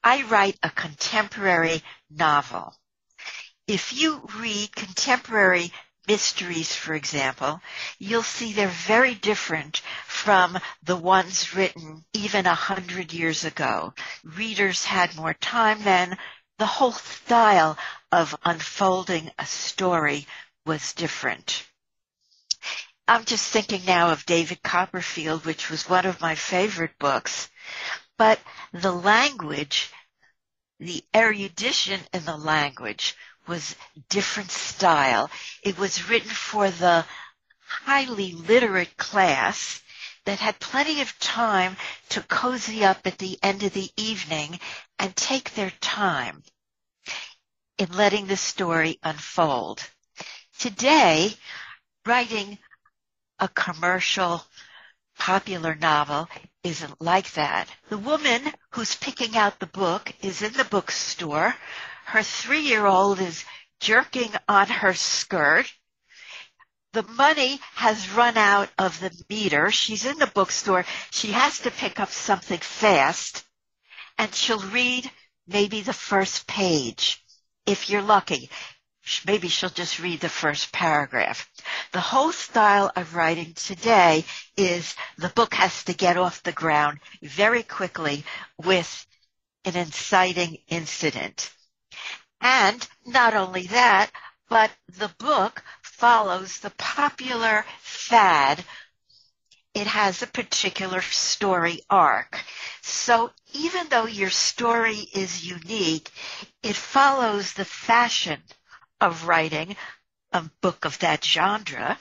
I 0.04 0.24
write 0.24 0.60
a 0.62 0.70
contemporary 0.70 1.82
novel. 2.10 2.76
If 3.68 3.94
you 3.94 4.28
read 4.38 4.76
contemporary 4.76 5.72
mysteries, 6.10 6.76
for 6.76 6.94
example, 6.94 7.62
you'll 8.00 8.22
see 8.22 8.52
they're 8.52 8.68
very 8.68 9.16
different 9.16 9.82
from 10.06 10.60
the 10.84 10.98
ones 10.98 11.56
written 11.56 12.04
even 12.14 12.46
a 12.46 12.54
hundred 12.54 13.14
years 13.14 13.46
ago. 13.46 13.94
Readers 14.26 14.84
had 14.84 15.16
more 15.16 15.34
time 15.34 15.84
then. 15.84 16.18
The 16.60 16.66
whole 16.66 16.92
style 16.92 17.78
of 18.12 18.36
unfolding 18.44 19.32
a 19.40 19.46
story 19.46 20.28
was 20.66 20.92
different. 20.94 21.66
I'm 23.08 23.24
just 23.24 23.52
thinking 23.52 23.86
now 23.86 24.12
of 24.12 24.26
David 24.26 24.62
Copperfield, 24.62 25.46
which 25.46 25.70
was 25.70 25.90
one 25.90 26.06
of 26.06 26.20
my 26.20 26.36
favorite 26.36 27.00
books. 27.00 27.50
But 28.18 28.40
the 28.74 28.92
language, 28.92 29.92
the 30.80 31.04
erudition 31.16 32.02
in 32.14 32.26
the 32.26 32.36
language 32.36 33.16
was 33.48 33.78
different 34.10 34.52
style. 34.52 35.30
It 35.64 35.78
was 35.78 36.10
written 36.10 36.30
for 36.30 36.70
the 36.70 37.06
highly 37.66 38.34
literate 38.34 38.98
class 38.98 39.82
that 40.26 40.40
had 40.40 40.60
plenty 40.60 41.00
of 41.00 41.18
time 41.20 41.78
to 42.10 42.22
cozy 42.22 42.84
up 42.84 43.08
at 43.08 43.18
the 43.18 43.40
end 43.42 43.64
of 43.64 43.72
the 43.72 43.90
evening 43.96 44.60
and 45.00 45.16
take 45.16 45.54
their 45.54 45.72
time 45.80 46.44
in 47.78 47.90
letting 47.94 48.28
the 48.28 48.36
story 48.36 49.00
unfold. 49.02 49.90
Today, 50.60 51.34
writing 52.06 52.58
a 53.40 53.48
commercial 53.48 54.44
popular 55.18 55.76
novel 55.76 56.28
isn't 56.64 57.02
like 57.02 57.32
that. 57.34 57.68
The 57.90 57.98
woman 57.98 58.42
who's 58.72 58.96
picking 58.96 59.36
out 59.36 59.60
the 59.60 59.68
book 59.68 60.14
is 60.22 60.42
in 60.42 60.54
the 60.54 60.66
bookstore. 60.66 61.56
Her 62.06 62.24
three-year-old 62.24 63.20
is 63.20 63.44
jerking 63.80 64.32
on 64.48 64.68
her 64.68 64.94
skirt. 64.94 65.72
The 66.94 67.04
money 67.04 67.60
has 67.76 68.12
run 68.12 68.38
out 68.38 68.70
of 68.78 69.00
the 69.00 69.12
meter. 69.30 69.72
She's 69.72 70.06
in 70.06 70.18
the 70.18 70.28
bookstore. 70.28 70.86
She 71.12 71.32
has 71.32 71.60
to 71.60 71.72
pick 71.72 72.00
up 72.00 72.10
something 72.10 72.60
fast 72.60 73.44
and 74.18 74.34
she'll 74.34 74.60
read 74.60 75.10
maybe 75.48 75.82
the 75.82 75.94
first 75.94 76.48
page. 76.48 77.24
If 77.66 77.90
you're 77.90 78.02
lucky, 78.02 78.50
maybe 79.26 79.48
she'll 79.48 79.70
just 79.70 80.00
read 80.00 80.20
the 80.20 80.30
first 80.30 80.72
paragraph. 80.72 81.50
The 81.92 82.00
whole 82.00 82.32
style 82.32 82.92
of 82.96 83.16
writing 83.16 83.54
today 83.54 84.26
is 84.56 84.96
the 85.18 85.30
book 85.30 85.54
has 85.56 85.84
to 85.86 85.94
get 85.94 86.18
off 86.18 86.44
the 86.44 86.52
ground 86.52 87.00
very 87.22 87.64
quickly 87.64 88.26
with 88.58 89.06
an 89.66 89.76
inciting 89.76 90.58
incident. 90.68 91.52
And 92.42 92.88
not 93.06 93.34
only 93.34 93.68
that, 93.68 94.12
but 94.50 94.72
the 94.88 95.10
book 95.18 95.64
follows 95.82 96.60
the 96.60 96.70
popular 96.72 97.66
fad. 97.82 98.64
It 99.74 99.88
has 99.88 100.22
a 100.22 100.28
particular 100.28 101.02
story 101.02 101.82
arc. 101.90 102.40
So 102.82 103.32
even 103.54 103.88
though 103.90 104.06
your 104.06 104.30
story 104.30 105.00
is 105.14 105.46
unique, 105.46 106.12
it 106.64 106.76
follows 106.76 107.54
the 107.54 107.66
fashion 107.66 108.42
of 109.00 109.28
writing 109.28 109.76
a 110.32 110.44
book 110.62 110.86
of 110.86 111.00
that 111.00 111.24
genre. 111.24 111.98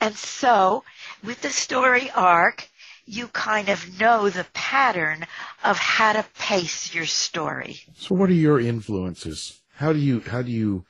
And 0.00 0.14
so 0.16 0.84
with 1.24 1.42
the 1.42 1.50
story 1.50 2.10
arc, 2.10 2.68
you 3.04 3.28
kind 3.28 3.68
of 3.68 3.98
know 3.98 4.28
the 4.28 4.46
pattern 4.52 5.26
of 5.64 5.78
how 5.78 6.12
to 6.12 6.24
pace 6.38 6.94
your 6.94 7.06
story. 7.06 7.80
So 7.96 8.14
what 8.14 8.30
are 8.30 8.34
your 8.34 8.60
influences? 8.60 9.60
How 9.74 9.92
do 9.92 9.98
you, 9.98 10.20
how 10.20 10.42
do 10.42 10.50
you 10.50 10.84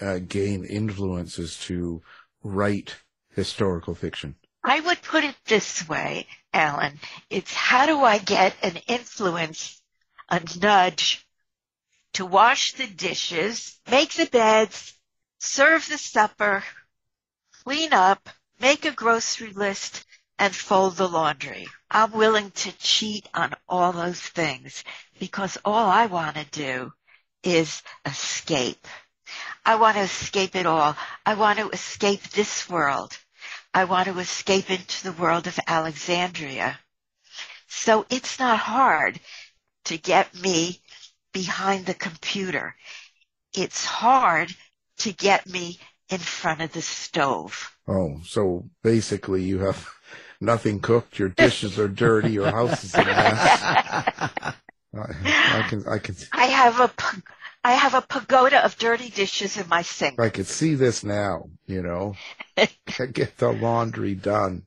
uh, 0.00 0.20
gain 0.20 0.64
influences 0.64 1.58
to 1.64 2.02
write 2.42 2.96
historical 3.34 3.94
fiction? 3.94 4.36
I 4.64 4.80
would 4.80 5.02
put 5.02 5.24
it 5.24 5.34
this 5.46 5.88
way, 5.88 6.26
Alan. 6.52 6.98
It's 7.30 7.52
how 7.54 7.86
do 7.86 8.00
I 8.00 8.18
get 8.18 8.54
an 8.62 8.76
influence, 8.86 9.80
a 10.28 10.40
nudge 10.60 11.26
to 12.18 12.26
wash 12.26 12.72
the 12.72 12.88
dishes, 12.88 13.78
make 13.88 14.12
the 14.14 14.26
beds, 14.26 14.92
serve 15.38 15.88
the 15.88 15.96
supper, 15.96 16.64
clean 17.62 17.92
up, 17.92 18.28
make 18.58 18.84
a 18.84 18.90
grocery 18.90 19.52
list, 19.52 20.04
and 20.36 20.52
fold 20.52 20.96
the 20.96 21.08
laundry. 21.08 21.68
I'm 21.88 22.10
willing 22.10 22.50
to 22.50 22.76
cheat 22.78 23.28
on 23.34 23.54
all 23.68 23.92
those 23.92 24.20
things 24.20 24.82
because 25.20 25.58
all 25.64 25.88
I 25.88 26.06
want 26.06 26.34
to 26.34 26.44
do 26.46 26.92
is 27.44 27.84
escape. 28.04 28.88
I 29.64 29.76
want 29.76 29.96
to 29.96 30.02
escape 30.02 30.56
it 30.56 30.66
all. 30.66 30.96
I 31.24 31.34
want 31.34 31.60
to 31.60 31.70
escape 31.70 32.30
this 32.30 32.68
world. 32.68 33.16
I 33.72 33.84
want 33.84 34.08
to 34.08 34.18
escape 34.18 34.72
into 34.72 35.04
the 35.04 35.22
world 35.22 35.46
of 35.46 35.60
Alexandria. 35.68 36.80
So 37.68 38.06
it's 38.10 38.40
not 38.40 38.58
hard 38.58 39.20
to 39.84 39.96
get 39.96 40.34
me 40.34 40.82
behind 41.32 41.86
the 41.86 41.94
computer. 41.94 42.74
It's 43.54 43.84
hard 43.84 44.54
to 44.98 45.12
get 45.12 45.48
me 45.48 45.78
in 46.08 46.18
front 46.18 46.60
of 46.60 46.72
the 46.72 46.82
stove. 46.82 47.70
Oh, 47.86 48.20
so 48.24 48.68
basically 48.82 49.42
you 49.42 49.60
have 49.60 49.88
nothing 50.40 50.80
cooked, 50.80 51.18
your 51.18 51.28
dishes 51.30 51.78
are 51.78 51.88
dirty, 51.88 52.32
your 52.32 52.50
house 52.50 52.84
is 52.84 52.94
a 52.94 53.04
mess. 53.04 53.62
I, 53.62 54.54
I 54.94 55.66
can, 55.68 55.84
I 55.86 55.98
can. 55.98 56.16
I 56.32 56.46
have 56.46 56.80
a, 56.80 56.90
I 57.62 57.72
have 57.72 57.94
a 57.94 58.00
pagoda 58.00 58.64
of 58.64 58.78
dirty 58.78 59.10
dishes 59.10 59.56
in 59.56 59.68
my 59.68 59.82
sink. 59.82 60.20
I 60.20 60.30
can 60.30 60.44
see 60.44 60.74
this 60.74 61.04
now, 61.04 61.50
you 61.66 61.82
know. 61.82 62.14
Get 63.12 63.36
the 63.36 63.52
laundry 63.52 64.14
done. 64.14 64.66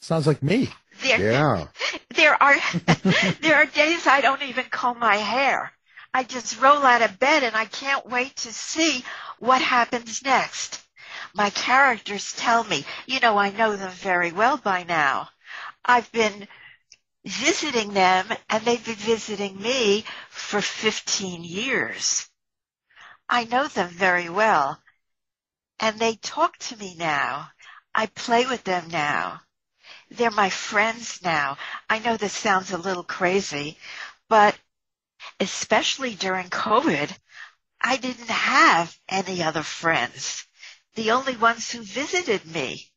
Sounds 0.00 0.26
like 0.26 0.42
me. 0.42 0.70
There, 1.02 1.20
Yeah. 1.20 1.66
there 2.14 2.42
are, 2.42 2.56
there 3.40 3.56
are 3.56 3.66
days 3.66 4.06
I 4.06 4.20
don't 4.20 4.42
even 4.42 4.64
comb 4.66 4.98
my 4.98 5.16
hair. 5.16 5.72
I 6.12 6.24
just 6.24 6.60
roll 6.60 6.84
out 6.84 7.02
of 7.02 7.18
bed 7.18 7.44
and 7.44 7.56
I 7.56 7.66
can't 7.66 8.06
wait 8.06 8.36
to 8.36 8.52
see 8.52 9.04
what 9.38 9.62
happens 9.62 10.22
next. 10.22 10.80
My 11.34 11.50
characters 11.50 12.32
tell 12.32 12.64
me, 12.64 12.84
you 13.06 13.20
know, 13.20 13.38
I 13.38 13.50
know 13.50 13.76
them 13.76 13.92
very 13.92 14.32
well 14.32 14.56
by 14.56 14.82
now. 14.82 15.28
I've 15.84 16.10
been 16.12 16.48
visiting 17.24 17.94
them 17.94 18.26
and 18.48 18.64
they've 18.64 18.84
been 18.84 18.94
visiting 18.94 19.60
me 19.60 20.04
for 20.28 20.60
15 20.60 21.44
years. 21.44 22.28
I 23.28 23.44
know 23.44 23.68
them 23.68 23.88
very 23.88 24.28
well 24.28 24.80
and 25.78 25.98
they 25.98 26.16
talk 26.16 26.58
to 26.58 26.76
me 26.76 26.94
now. 26.96 27.50
I 27.94 28.06
play 28.06 28.46
with 28.46 28.64
them 28.64 28.88
now. 28.88 29.40
They're 30.10 30.30
my 30.30 30.50
friends 30.50 31.22
now. 31.22 31.56
I 31.88 32.00
know 32.00 32.16
this 32.16 32.32
sounds 32.32 32.72
a 32.72 32.78
little 32.78 33.04
crazy, 33.04 33.78
but 34.28 34.56
especially 35.38 36.14
during 36.14 36.48
COVID, 36.48 37.10
I 37.80 37.96
didn't 37.96 38.30
have 38.30 38.96
any 39.08 39.42
other 39.42 39.62
friends. 39.62 40.46
The 40.96 41.12
only 41.12 41.36
ones 41.36 41.70
who 41.70 41.82
visited 41.82 42.44
me 42.44 42.90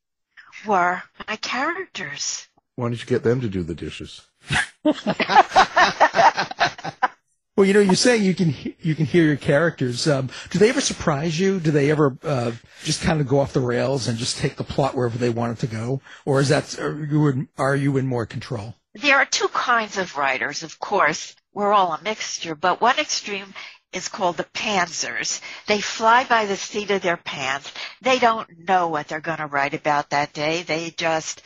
were 0.65 1.04
my 1.28 1.36
characters. 1.38 2.47
Why 2.76 2.89
don't 2.89 2.99
you 2.99 3.06
get 3.06 3.23
them 3.23 3.41
to 3.41 3.49
do 3.49 3.63
the 3.63 3.76
dishes? 3.76 4.21
Well, 7.56 7.68
you 7.68 7.74
know, 7.74 7.82
you 7.82 7.94
say 7.94 8.18
you 8.18 8.34
can 8.34 8.56
you 8.80 8.96
can 8.96 9.06
hear 9.06 9.26
your 9.26 9.36
characters. 9.36 10.08
Um, 10.08 10.30
do 10.50 10.58
they 10.58 10.70
ever 10.70 10.82
surprise 10.82 11.39
you? 11.39 11.60
Do 11.60 11.70
they 11.70 11.92
ever 11.92 12.18
uh, 12.24 12.52
just 12.84 13.04
kind 13.04 13.22
of 13.22 13.28
go 13.28 13.39
off 13.39 13.54
the 13.54 13.62
rails 13.62 14.08
and 14.08 14.18
just 14.18 14.39
take 14.39 14.56
the 14.56 14.63
plot 14.63 14.96
wherever 14.96 15.20
they 15.20 15.30
want 15.30 15.60
it 15.60 15.68
to 15.68 15.68
go, 15.68 16.02
or 16.26 16.39
is 16.42 16.50
that 16.50 16.80
are 16.80 17.06
you 17.06 17.28
in, 17.28 17.48
are 17.60 17.76
you 17.76 17.98
in 17.98 18.08
more 18.08 18.26
control? 18.26 18.74
There 18.96 19.18
are 19.18 19.26
two 19.26 19.50
kinds 19.50 20.00
of 20.00 20.18
writers, 20.18 20.63
of 20.63 20.80
course. 20.80 21.36
We're 21.54 21.72
all 21.72 21.94
a 21.94 22.02
mixture, 22.02 22.56
but 22.56 22.82
one 22.82 22.98
extreme 22.98 23.54
is 23.92 24.10
called 24.10 24.38
the 24.38 24.44
pantsers. 24.46 25.39
They 25.68 25.80
fly 25.80 26.24
by 26.24 26.48
the 26.48 26.58
seat 26.58 26.89
of 26.89 27.04
their 27.04 27.18
pants. 27.18 27.72
They 28.02 28.18
don't 28.18 28.68
know 28.68 28.88
what 28.88 29.08
they're 29.08 29.22
going 29.22 29.38
to 29.38 29.46
write 29.46 29.76
about 29.76 30.10
that 30.10 30.34
day. 30.34 30.63
They 30.63 30.89
just 30.89 31.44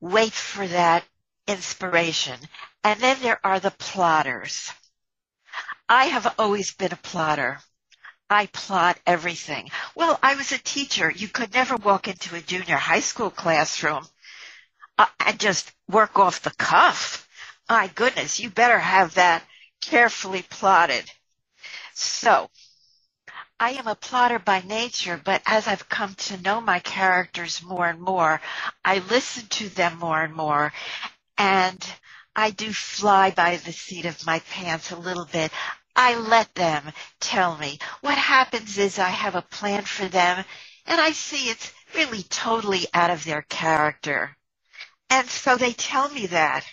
wait 0.00 0.32
for 0.32 0.66
that 0.66 1.04
inspiration. 1.48 2.38
And 2.84 3.00
then 3.00 3.16
there 3.22 3.40
are 3.44 3.58
the 3.58 3.72
plotters. 3.72 4.70
I 5.94 6.06
have 6.06 6.36
always 6.38 6.72
been 6.72 6.94
a 6.94 6.96
plotter. 6.96 7.60
I 8.30 8.46
plot 8.46 8.98
everything. 9.06 9.70
Well, 9.94 10.18
I 10.22 10.36
was 10.36 10.50
a 10.50 10.56
teacher. 10.56 11.10
You 11.10 11.28
could 11.28 11.52
never 11.52 11.76
walk 11.76 12.08
into 12.08 12.34
a 12.34 12.40
junior 12.40 12.76
high 12.76 13.00
school 13.00 13.28
classroom 13.28 14.06
uh, 14.96 15.04
and 15.20 15.38
just 15.38 15.70
work 15.90 16.18
off 16.18 16.40
the 16.40 16.50
cuff. 16.52 17.28
My 17.68 17.88
goodness, 17.88 18.40
you 18.40 18.48
better 18.48 18.78
have 18.78 19.16
that 19.16 19.42
carefully 19.82 20.40
plotted. 20.40 21.04
So, 21.92 22.48
I 23.60 23.72
am 23.72 23.86
a 23.86 23.94
plotter 23.94 24.38
by 24.38 24.62
nature, 24.62 25.20
but 25.22 25.42
as 25.44 25.68
I've 25.68 25.90
come 25.90 26.14
to 26.14 26.40
know 26.40 26.62
my 26.62 26.78
characters 26.78 27.62
more 27.62 27.86
and 27.86 28.00
more, 28.00 28.40
I 28.82 29.00
listen 29.00 29.46
to 29.46 29.68
them 29.68 29.98
more 29.98 30.22
and 30.22 30.32
more, 30.32 30.72
and 31.36 31.86
I 32.34 32.50
do 32.50 32.72
fly 32.72 33.30
by 33.30 33.58
the 33.58 33.72
seat 33.72 34.06
of 34.06 34.24
my 34.24 34.38
pants 34.38 34.90
a 34.90 34.96
little 34.96 35.26
bit. 35.26 35.52
I 35.94 36.14
let 36.16 36.54
them 36.54 36.92
tell 37.20 37.56
me. 37.56 37.78
What 38.00 38.16
happens 38.18 38.78
is 38.78 38.98
I 38.98 39.10
have 39.10 39.34
a 39.34 39.42
plan 39.42 39.84
for 39.84 40.06
them, 40.08 40.44
and 40.86 41.00
I 41.00 41.12
see 41.12 41.48
it's 41.50 41.72
really 41.94 42.22
totally 42.22 42.86
out 42.94 43.10
of 43.10 43.24
their 43.24 43.42
character. 43.42 44.36
And 45.10 45.28
so 45.28 45.56
they 45.56 45.72
tell 45.72 46.08
me 46.08 46.26
that, 46.26 46.64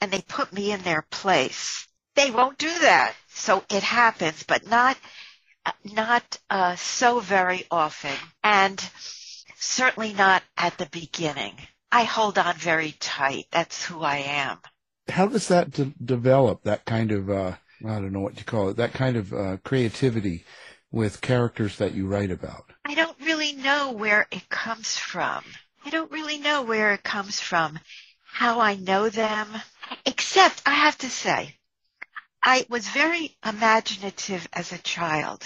and 0.00 0.10
they 0.10 0.22
put 0.22 0.52
me 0.52 0.72
in 0.72 0.82
their 0.82 1.02
place. 1.02 1.86
They 2.14 2.30
won't 2.30 2.58
do 2.58 2.78
that. 2.80 3.14
So 3.28 3.64
it 3.70 3.82
happens, 3.82 4.42
but 4.42 4.66
not 4.66 4.96
not 5.84 6.38
uh, 6.50 6.76
so 6.76 7.20
very 7.20 7.64
often, 7.70 8.16
and 8.42 8.82
certainly 9.56 10.12
not 10.12 10.42
at 10.56 10.76
the 10.78 10.86
beginning. 10.86 11.56
I 11.90 12.04
hold 12.04 12.38
on 12.38 12.56
very 12.56 12.92
tight. 12.92 13.46
That's 13.50 13.84
who 13.84 14.02
I 14.02 14.16
am. 14.16 14.58
How 15.08 15.26
does 15.26 15.48
that 15.48 15.70
de- 15.70 15.92
develop? 16.04 16.62
That 16.62 16.84
kind 16.84 17.12
of 17.12 17.30
uh, 17.30 17.56
I 17.84 18.00
don't 18.00 18.12
know 18.12 18.20
what 18.20 18.38
you 18.38 18.44
call 18.44 18.68
it. 18.68 18.76
That 18.76 18.92
kind 18.92 19.16
of 19.16 19.32
uh, 19.32 19.56
creativity 19.64 20.44
with 20.90 21.20
characters 21.20 21.78
that 21.78 21.94
you 21.94 22.06
write 22.06 22.30
about. 22.30 22.72
I 22.84 22.94
don't 22.94 23.18
really 23.20 23.52
know 23.52 23.92
where 23.92 24.26
it 24.30 24.48
comes 24.48 24.96
from. 24.96 25.44
I 25.84 25.90
don't 25.90 26.10
really 26.10 26.38
know 26.38 26.62
where 26.62 26.92
it 26.92 27.02
comes 27.02 27.40
from. 27.40 27.78
How 28.24 28.60
I 28.60 28.76
know 28.76 29.08
them, 29.08 29.48
except 30.06 30.62
I 30.66 30.74
have 30.74 30.98
to 30.98 31.10
say, 31.10 31.56
I 32.42 32.66
was 32.68 32.88
very 32.88 33.36
imaginative 33.44 34.48
as 34.52 34.72
a 34.72 34.78
child. 34.78 35.44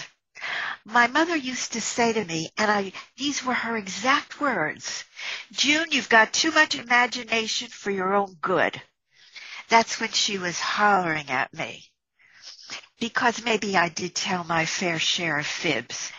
My 0.85 1.07
mother 1.07 1.35
used 1.35 1.73
to 1.73 1.81
say 1.81 2.13
to 2.13 2.23
me, 2.23 2.49
and 2.57 2.69
I, 2.69 2.93
these 3.17 3.43
were 3.43 3.53
her 3.53 3.75
exact 3.75 4.39
words, 4.39 5.03
June, 5.51 5.87
you've 5.91 6.09
got 6.09 6.33
too 6.33 6.51
much 6.51 6.75
imagination 6.75 7.69
for 7.69 7.91
your 7.91 8.13
own 8.13 8.35
good. 8.41 8.81
That's 9.69 9.99
when 9.99 10.11
she 10.11 10.37
was 10.37 10.59
hollering 10.59 11.29
at 11.29 11.53
me. 11.53 11.85
Because 12.99 13.43
maybe 13.43 13.77
I 13.77 13.89
did 13.89 14.15
tell 14.15 14.43
my 14.43 14.65
fair 14.65 14.99
share 14.99 15.39
of 15.39 15.45
fibs. 15.45 16.11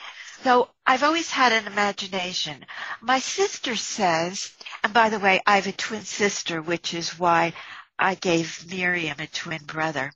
So 0.44 0.70
I've 0.86 1.02
always 1.02 1.30
had 1.30 1.52
an 1.52 1.66
imagination. 1.66 2.64
My 3.00 3.18
sister 3.18 3.74
says, 3.74 4.52
and 4.84 4.92
by 4.92 5.08
the 5.08 5.18
way, 5.18 5.40
I 5.46 5.56
have 5.56 5.66
a 5.66 5.72
twin 5.72 6.04
sister, 6.04 6.62
which 6.62 6.94
is 6.94 7.18
why 7.18 7.52
I 7.98 8.14
gave 8.14 8.70
Miriam 8.70 9.18
a 9.18 9.26
twin 9.26 9.64
brother 9.64 10.12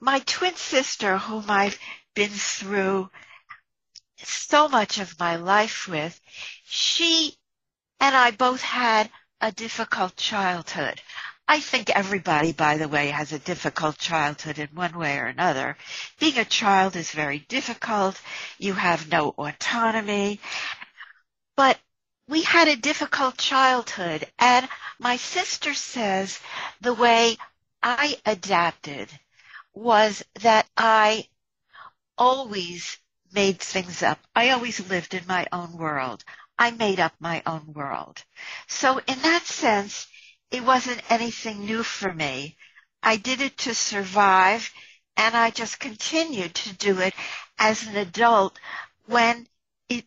my 0.00 0.20
twin 0.20 0.54
sister, 0.54 1.18
whom 1.18 1.50
I've 1.50 1.78
been 2.14 2.30
through 2.30 3.10
so 4.18 4.68
much 4.68 4.98
of 4.98 5.18
my 5.18 5.36
life 5.36 5.88
with, 5.88 6.20
she 6.64 7.36
and 8.00 8.16
I 8.16 8.30
both 8.30 8.62
had 8.62 9.10
a 9.40 9.52
difficult 9.52 10.16
childhood. 10.16 11.00
I 11.50 11.60
think 11.60 11.88
everybody, 11.88 12.52
by 12.52 12.76
the 12.76 12.88
way, 12.88 13.08
has 13.08 13.32
a 13.32 13.38
difficult 13.38 13.96
childhood 13.96 14.58
in 14.58 14.68
one 14.74 14.98
way 14.98 15.16
or 15.18 15.24
another. 15.24 15.78
Being 16.20 16.36
a 16.36 16.44
child 16.44 16.94
is 16.94 17.10
very 17.10 17.38
difficult. 17.38 18.20
You 18.58 18.74
have 18.74 19.10
no 19.10 19.30
autonomy. 19.30 20.40
But 21.56 21.78
we 22.28 22.42
had 22.42 22.68
a 22.68 22.76
difficult 22.76 23.38
childhood 23.38 24.30
and 24.38 24.68
my 24.98 25.16
sister 25.16 25.72
says 25.72 26.38
the 26.82 26.92
way 26.92 27.38
I 27.82 28.18
adapted 28.26 29.08
was 29.72 30.22
that 30.42 30.66
I 30.76 31.28
always 32.18 32.98
made 33.32 33.58
things 33.58 34.02
up. 34.02 34.18
I 34.36 34.50
always 34.50 34.86
lived 34.90 35.14
in 35.14 35.26
my 35.26 35.46
own 35.50 35.78
world. 35.78 36.24
I 36.58 36.72
made 36.72 37.00
up 37.00 37.14
my 37.20 37.42
own 37.46 37.72
world. 37.72 38.22
So 38.66 38.98
in 38.98 39.18
that 39.22 39.44
sense, 39.46 40.06
it 40.50 40.64
wasn't 40.64 41.02
anything 41.10 41.64
new 41.64 41.82
for 41.82 42.12
me. 42.12 42.56
I 43.02 43.16
did 43.16 43.40
it 43.40 43.56
to 43.58 43.74
survive 43.74 44.70
and 45.16 45.36
I 45.36 45.50
just 45.50 45.80
continued 45.80 46.54
to 46.54 46.76
do 46.76 47.00
it 47.00 47.14
as 47.58 47.86
an 47.86 47.96
adult 47.96 48.58
when 49.06 49.46
it 49.88 50.04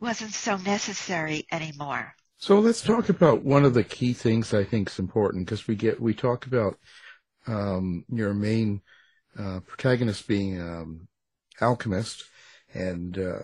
wasn't 0.00 0.32
so 0.32 0.56
necessary 0.56 1.46
anymore. 1.52 2.14
So 2.38 2.58
let's 2.58 2.82
talk 2.82 3.08
about 3.08 3.44
one 3.44 3.64
of 3.64 3.74
the 3.74 3.84
key 3.84 4.12
things 4.12 4.52
I 4.52 4.64
think 4.64 4.90
is 4.90 4.98
important 4.98 5.46
because 5.46 5.66
we 5.66 5.74
get 5.74 6.00
we 6.00 6.14
talk 6.14 6.46
about 6.46 6.78
um, 7.46 8.04
your 8.08 8.34
main 8.34 8.82
uh, 9.38 9.60
protagonist 9.60 10.26
being 10.28 10.60
um, 10.60 11.08
alchemist, 11.60 12.24
and 12.74 13.18
uh, 13.18 13.38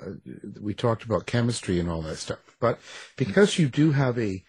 we 0.60 0.74
talked 0.74 1.04
about 1.04 1.26
chemistry 1.26 1.80
and 1.80 1.88
all 1.88 2.02
that 2.02 2.16
stuff. 2.16 2.38
But 2.60 2.80
because 3.16 3.58
you 3.58 3.68
do 3.68 3.92
have 3.92 4.18
a 4.18 4.44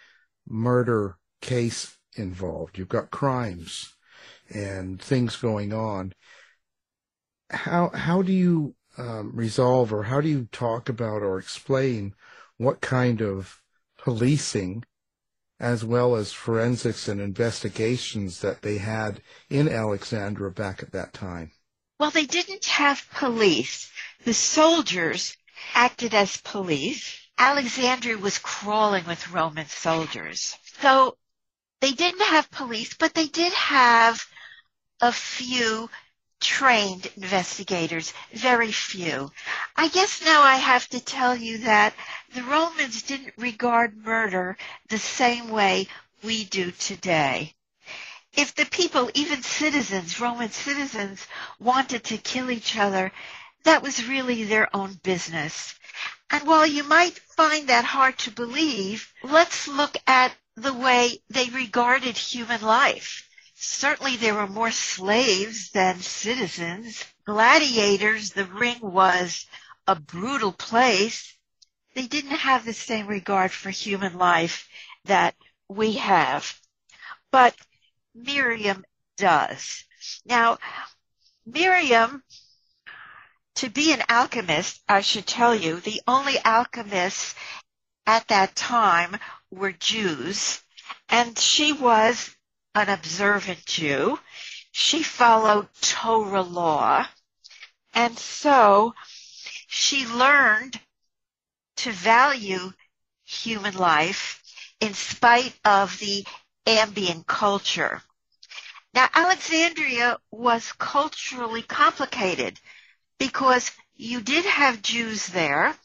murder 0.46 1.18
case 1.44 1.98
involved, 2.16 2.78
you've 2.78 2.90
got 2.90 3.12
crimes 3.12 3.94
and 4.50 5.00
things 5.00 5.36
going 5.36 5.74
on. 5.74 6.14
How 7.52 7.90
how 7.94 8.22
do 8.24 8.32
you 8.32 8.76
um, 8.98 9.32
resolve, 9.36 9.94
or 9.94 10.04
how 10.04 10.22
do 10.22 10.30
you 10.30 10.48
talk 10.52 10.90
about 10.90 11.22
or 11.22 11.38
explain 11.38 12.16
what 12.58 12.82
kind 12.82 13.22
of 13.22 13.62
policing 13.98 14.84
as 15.60 15.84
well 15.84 16.16
as 16.16 16.32
forensics 16.32 17.08
and 17.08 17.22
investigations 17.22 18.42
that 18.42 18.62
they 18.62 18.78
had 18.78 19.22
in 19.50 19.70
Alexandria 19.70 20.52
back 20.52 20.82
at 20.82 20.92
that 20.92 21.14
time? 21.14 21.52
Well, 22.00 22.12
they 22.12 22.26
didn't 22.26 22.66
have 22.66 23.08
police. 23.14 23.92
The 24.24 24.34
soldiers 24.34 25.36
acted 25.74 26.14
as 26.14 26.38
police. 26.38 27.20
Alexandria 27.38 28.18
was 28.18 28.40
crawling 28.40 29.06
with 29.06 29.32
Roman 29.32 29.68
soldiers. 29.68 30.56
So 30.82 31.18
they 31.84 31.92
didn't 31.92 32.22
have 32.22 32.50
police, 32.50 32.94
but 32.94 33.14
they 33.14 33.28
did 33.28 33.52
have 33.52 34.26
a 35.02 35.12
few 35.12 35.90
trained 36.40 37.12
investigators, 37.18 38.14
very 38.32 38.72
few. 38.72 39.30
I 39.76 39.90
guess 39.90 40.24
now 40.24 40.44
I 40.44 40.56
have 40.56 40.88
to 40.92 41.04
tell 41.04 41.36
you 41.36 41.58
that 41.58 41.94
the 42.34 42.44
Romans 42.44 43.02
didn't 43.02 43.34
regard 43.38 43.98
murder 43.98 44.56
the 44.88 44.98
same 44.98 45.50
way 45.50 45.90
we 46.24 46.46
do 46.46 46.72
today. 46.72 47.54
If 48.32 48.56
the 48.56 48.66
people, 48.66 49.12
even 49.14 49.44
citizens, 49.44 50.22
Roman 50.22 50.52
citizens, 50.52 51.28
wanted 51.60 52.06
to 52.06 52.18
kill 52.18 52.50
each 52.50 52.78
other, 52.78 53.12
that 53.66 53.84
was 53.84 54.08
really 54.08 54.46
their 54.46 54.74
own 54.74 54.94
business. 55.04 55.76
And 56.32 56.48
while 56.48 56.66
you 56.66 56.86
might 56.86 57.20
find 57.36 57.68
that 57.68 57.84
hard 57.84 58.18
to 58.20 58.32
believe, 58.32 59.14
let's 59.22 59.68
look 59.68 59.98
at 60.08 60.34
the 60.56 60.74
way 60.74 61.20
they 61.30 61.50
regarded 61.50 62.18
human 62.18 62.62
life. 62.62 63.28
Certainly 63.56 64.18
there 64.18 64.36
were 64.36 64.48
more 64.48 64.72
slaves 64.72 65.72
than 65.72 66.02
citizens. 66.02 67.04
Gladiators, 67.26 68.32
the 68.32 68.46
ring 68.46 68.80
was 68.82 69.46
a 69.88 69.96
brutal 69.96 70.52
place. 70.52 71.38
They 71.96 72.08
didn't 72.08 72.38
have 72.38 72.66
the 72.66 72.74
same 72.74 73.08
regard 73.08 73.52
for 73.52 73.70
human 73.70 74.18
life 74.18 74.68
that 75.06 75.36
we 75.68 75.94
have. 75.94 76.60
But 77.32 77.56
Miriam 78.14 78.84
does. 79.18 79.86
Now, 80.26 80.58
Miriam, 81.46 82.24
to 83.56 83.70
be 83.70 83.94
an 83.94 84.04
alchemist, 84.10 84.82
I 84.88 85.02
should 85.02 85.28
tell 85.28 85.56
you, 85.56 85.80
the 85.80 86.02
only 86.08 86.38
alchemists 86.44 87.36
at 88.06 88.28
that 88.28 88.56
time 88.56 89.18
were 89.54 89.72
Jews, 89.72 90.62
and 91.10 91.38
she 91.38 91.72
was 91.72 92.36
an 92.76 92.90
observant 92.90 93.66
Jew. 93.66 94.20
She 94.72 95.04
followed 95.04 95.68
Torah 95.82 96.42
law. 96.42 97.06
And 97.94 98.18
so 98.18 98.94
she 99.68 100.08
learned 100.08 100.80
to 101.78 101.92
value 101.92 102.74
human 103.24 103.76
life 103.76 104.42
in 104.80 104.94
spite 104.94 105.54
of 105.64 105.98
the 106.00 106.26
ambient 106.66 107.28
culture. 107.28 108.02
Now, 108.94 109.10
Alexandria 109.14 110.18
was 110.32 110.72
culturally 110.74 111.64
complicated 111.64 112.60
because 113.18 113.72
you 113.96 114.22
did 114.22 114.46
have 114.46 114.82
Jews 114.82 115.28
there. 115.28 115.76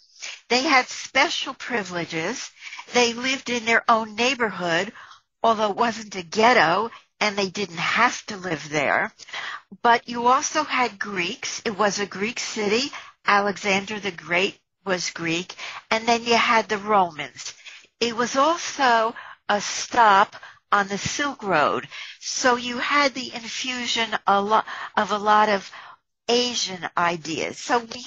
They 0.49 0.63
had 0.63 0.89
special 0.89 1.55
privileges. 1.55 2.51
They 2.95 3.13
lived 3.13 3.51
in 3.51 3.65
their 3.65 3.85
own 3.89 4.15
neighborhood 4.15 4.93
although 5.43 5.71
it 5.71 5.77
wasn't 5.77 6.17
a 6.17 6.23
ghetto 6.23 6.91
and 7.21 7.37
they 7.37 7.49
didn't 7.49 7.79
have 7.79 8.25
to 8.27 8.37
live 8.37 8.69
there. 8.69 9.13
But 9.83 10.09
you 10.09 10.27
also 10.27 10.65
had 10.65 10.99
Greeks. 10.99 11.63
It 11.65 11.77
was 11.77 11.99
a 11.99 12.07
Greek 12.07 12.39
city. 12.41 12.93
Alexander 13.27 14.01
the 14.01 14.11
Great 14.11 14.59
was 14.85 15.11
Greek. 15.11 15.55
And 15.91 16.07
then 16.07 16.25
you 16.25 16.37
had 16.37 16.69
the 16.69 16.79
Romans. 16.79 17.55
It 18.01 18.17
was 18.17 18.37
also 18.37 19.15
a 19.49 19.61
stop 19.61 20.37
on 20.71 20.89
the 20.89 20.99
Silk 20.99 21.43
Road. 21.43 21.89
So 22.21 22.57
you 22.57 22.79
had 22.79 23.15
the 23.15 23.33
infusion 23.35 24.17
of 24.27 24.65
a 25.11 25.19
lot 25.19 25.49
of 25.49 25.71
Asian 26.29 26.89
ideas. 26.97 27.59
So 27.59 27.79
we 27.79 28.05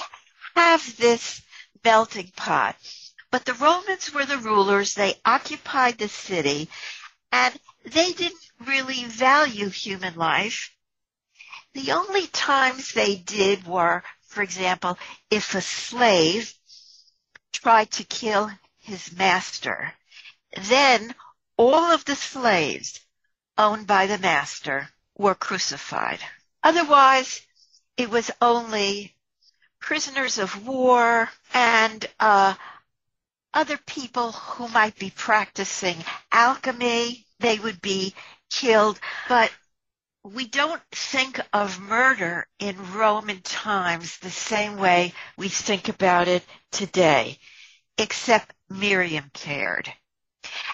have 0.55 0.97
this 0.97 1.41
melting 1.83 2.31
pot. 2.35 2.75
But 3.31 3.45
the 3.45 3.53
Romans 3.53 4.13
were 4.13 4.25
the 4.25 4.37
rulers. 4.37 4.93
They 4.93 5.19
occupied 5.23 5.97
the 5.97 6.09
city 6.09 6.69
and 7.31 7.57
they 7.85 8.13
didn't 8.13 8.41
really 8.59 9.05
value 9.05 9.69
human 9.69 10.15
life. 10.15 10.75
The 11.73 11.93
only 11.93 12.27
times 12.27 12.91
they 12.91 13.15
did 13.15 13.65
were, 13.65 14.03
for 14.27 14.43
example, 14.43 14.97
if 15.29 15.55
a 15.55 15.61
slave 15.61 16.53
tried 17.53 17.91
to 17.91 18.03
kill 18.03 18.51
his 18.79 19.11
master, 19.13 19.93
then 20.63 21.15
all 21.57 21.91
of 21.91 22.03
the 22.05 22.15
slaves 22.15 22.99
owned 23.57 23.87
by 23.87 24.07
the 24.07 24.17
master 24.17 24.89
were 25.15 25.35
crucified. 25.35 26.19
Otherwise, 26.63 27.41
it 27.95 28.09
was 28.09 28.31
only 28.41 29.15
prisoners 29.81 30.37
of 30.37 30.65
war 30.65 31.29
and 31.53 32.05
uh, 32.19 32.53
other 33.53 33.77
people 33.85 34.31
who 34.31 34.67
might 34.69 34.97
be 34.97 35.09
practicing 35.09 35.97
alchemy. 36.31 37.25
They 37.39 37.59
would 37.59 37.81
be 37.81 38.15
killed, 38.49 38.99
but 39.27 39.51
we 40.23 40.47
don't 40.47 40.81
think 40.91 41.39
of 41.51 41.79
murder 41.79 42.47
in 42.59 42.93
Roman 42.93 43.41
times 43.41 44.19
the 44.19 44.29
same 44.29 44.77
way 44.77 45.13
we 45.35 45.49
think 45.49 45.89
about 45.89 46.27
it 46.27 46.43
today, 46.71 47.39
except 47.97 48.53
Miriam 48.69 49.31
cared. 49.33 49.91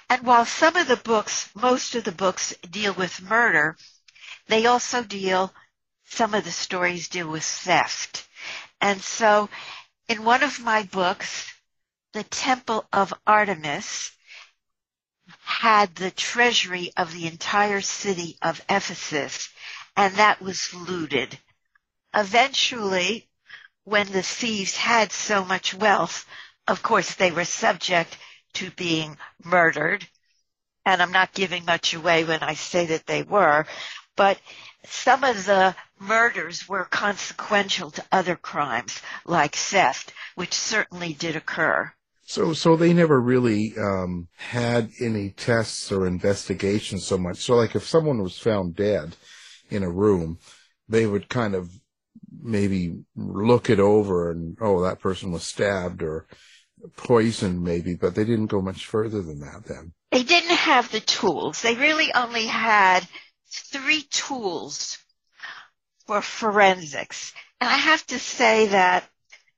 And 0.10 0.24
while 0.24 0.46
some 0.46 0.76
of 0.76 0.88
the 0.88 0.98
books, 0.98 1.50
most 1.56 1.96
of 1.96 2.04
the 2.04 2.12
books 2.12 2.54
deal 2.70 2.94
with 2.94 3.22
murder, 3.22 3.78
they 4.48 4.66
also 4.66 5.04
deal, 5.04 5.54
some 6.06 6.34
of 6.34 6.44
the 6.44 6.52
stories 6.52 7.08
deal 7.08 7.30
with 7.30 7.44
theft. 7.44 8.27
And 8.82 9.02
so 9.02 9.50
in 10.08 10.24
one 10.24 10.44
of 10.44 10.60
my 10.60 10.84
books, 10.84 11.52
The 12.14 12.24
Temple 12.24 12.86
of 12.94 13.14
Artemis, 13.26 14.12
had 15.42 15.96
the 15.96 16.12
treasury 16.12 16.92
of 16.96 17.12
the 17.12 17.28
entire 17.28 17.82
city 17.82 18.38
of 18.42 18.64
Ephesus, 18.70 19.50
and 19.96 20.16
that 20.16 20.42
was 20.42 20.74
looted. 20.74 21.38
Eventually, 22.14 23.28
when 23.84 24.12
the 24.12 24.24
thieves 24.24 24.78
had 24.78 25.12
so 25.12 25.44
much 25.44 25.74
wealth, 25.74 26.26
of 26.68 26.82
course 26.84 27.16
they 27.16 27.32
were 27.32 27.46
subject 27.46 28.18
to 28.54 28.72
being 28.72 29.18
murdered. 29.44 30.08
And 30.86 31.02
I'm 31.02 31.12
not 31.12 31.34
giving 31.34 31.66
much 31.66 31.94
away 31.94 32.24
when 32.24 32.42
I 32.44 32.54
say 32.54 32.88
that 32.88 33.06
they 33.06 33.24
were, 33.24 33.66
but 34.16 34.40
some 34.86 35.24
of 35.24 35.46
the 35.46 35.76
murders 36.00 36.68
were 36.68 36.86
consequential 36.86 37.92
to 37.92 38.06
other 38.12 38.36
crimes 38.36 39.02
like 39.26 39.56
theft, 39.56 40.14
which 40.36 40.54
certainly 40.54 41.14
did 41.14 41.36
occur. 41.36 41.92
So, 42.24 42.54
so 42.54 42.76
they 42.76 42.94
never 42.94 43.20
really 43.22 43.74
um, 43.78 44.28
had 44.36 44.92
any 45.00 45.30
tests 45.30 45.92
or 45.92 46.06
investigations 46.06 47.06
so 47.06 47.18
much. 47.18 47.38
So, 47.38 47.56
like 47.56 47.76
if 47.76 47.88
someone 47.88 48.22
was 48.22 48.38
found 48.38 48.76
dead 48.76 49.16
in 49.70 49.82
a 49.84 49.90
room, 49.90 50.40
they 50.90 51.06
would 51.06 51.30
kind 51.30 51.56
of 51.56 51.70
maybe 52.42 52.98
look 53.16 53.70
it 53.70 53.80
over 53.80 54.32
and 54.32 54.58
oh, 54.62 54.82
that 54.84 55.00
person 55.00 55.32
was 55.32 55.44
stabbed 55.44 56.04
or 56.04 56.28
poisoned, 56.96 57.64
maybe, 57.64 57.96
but 57.96 58.16
they 58.16 58.24
didn't 58.24 58.48
go 58.48 58.62
much 58.62 58.86
further 58.86 59.22
than 59.22 59.40
that. 59.40 59.64
Then 59.66 59.94
they 60.12 60.24
didn't 60.24 60.50
have 60.50 60.92
the 60.92 61.00
tools. 61.00 61.62
They 61.62 61.76
really 61.76 62.14
only 62.14 62.46
had 62.46 63.08
three 63.50 64.04
tools 64.04 64.98
for 66.06 66.22
forensics, 66.22 67.34
and 67.60 67.70
I 67.70 67.78
have 67.78 68.06
to 68.08 68.20
say 68.20 68.68
that 68.68 69.10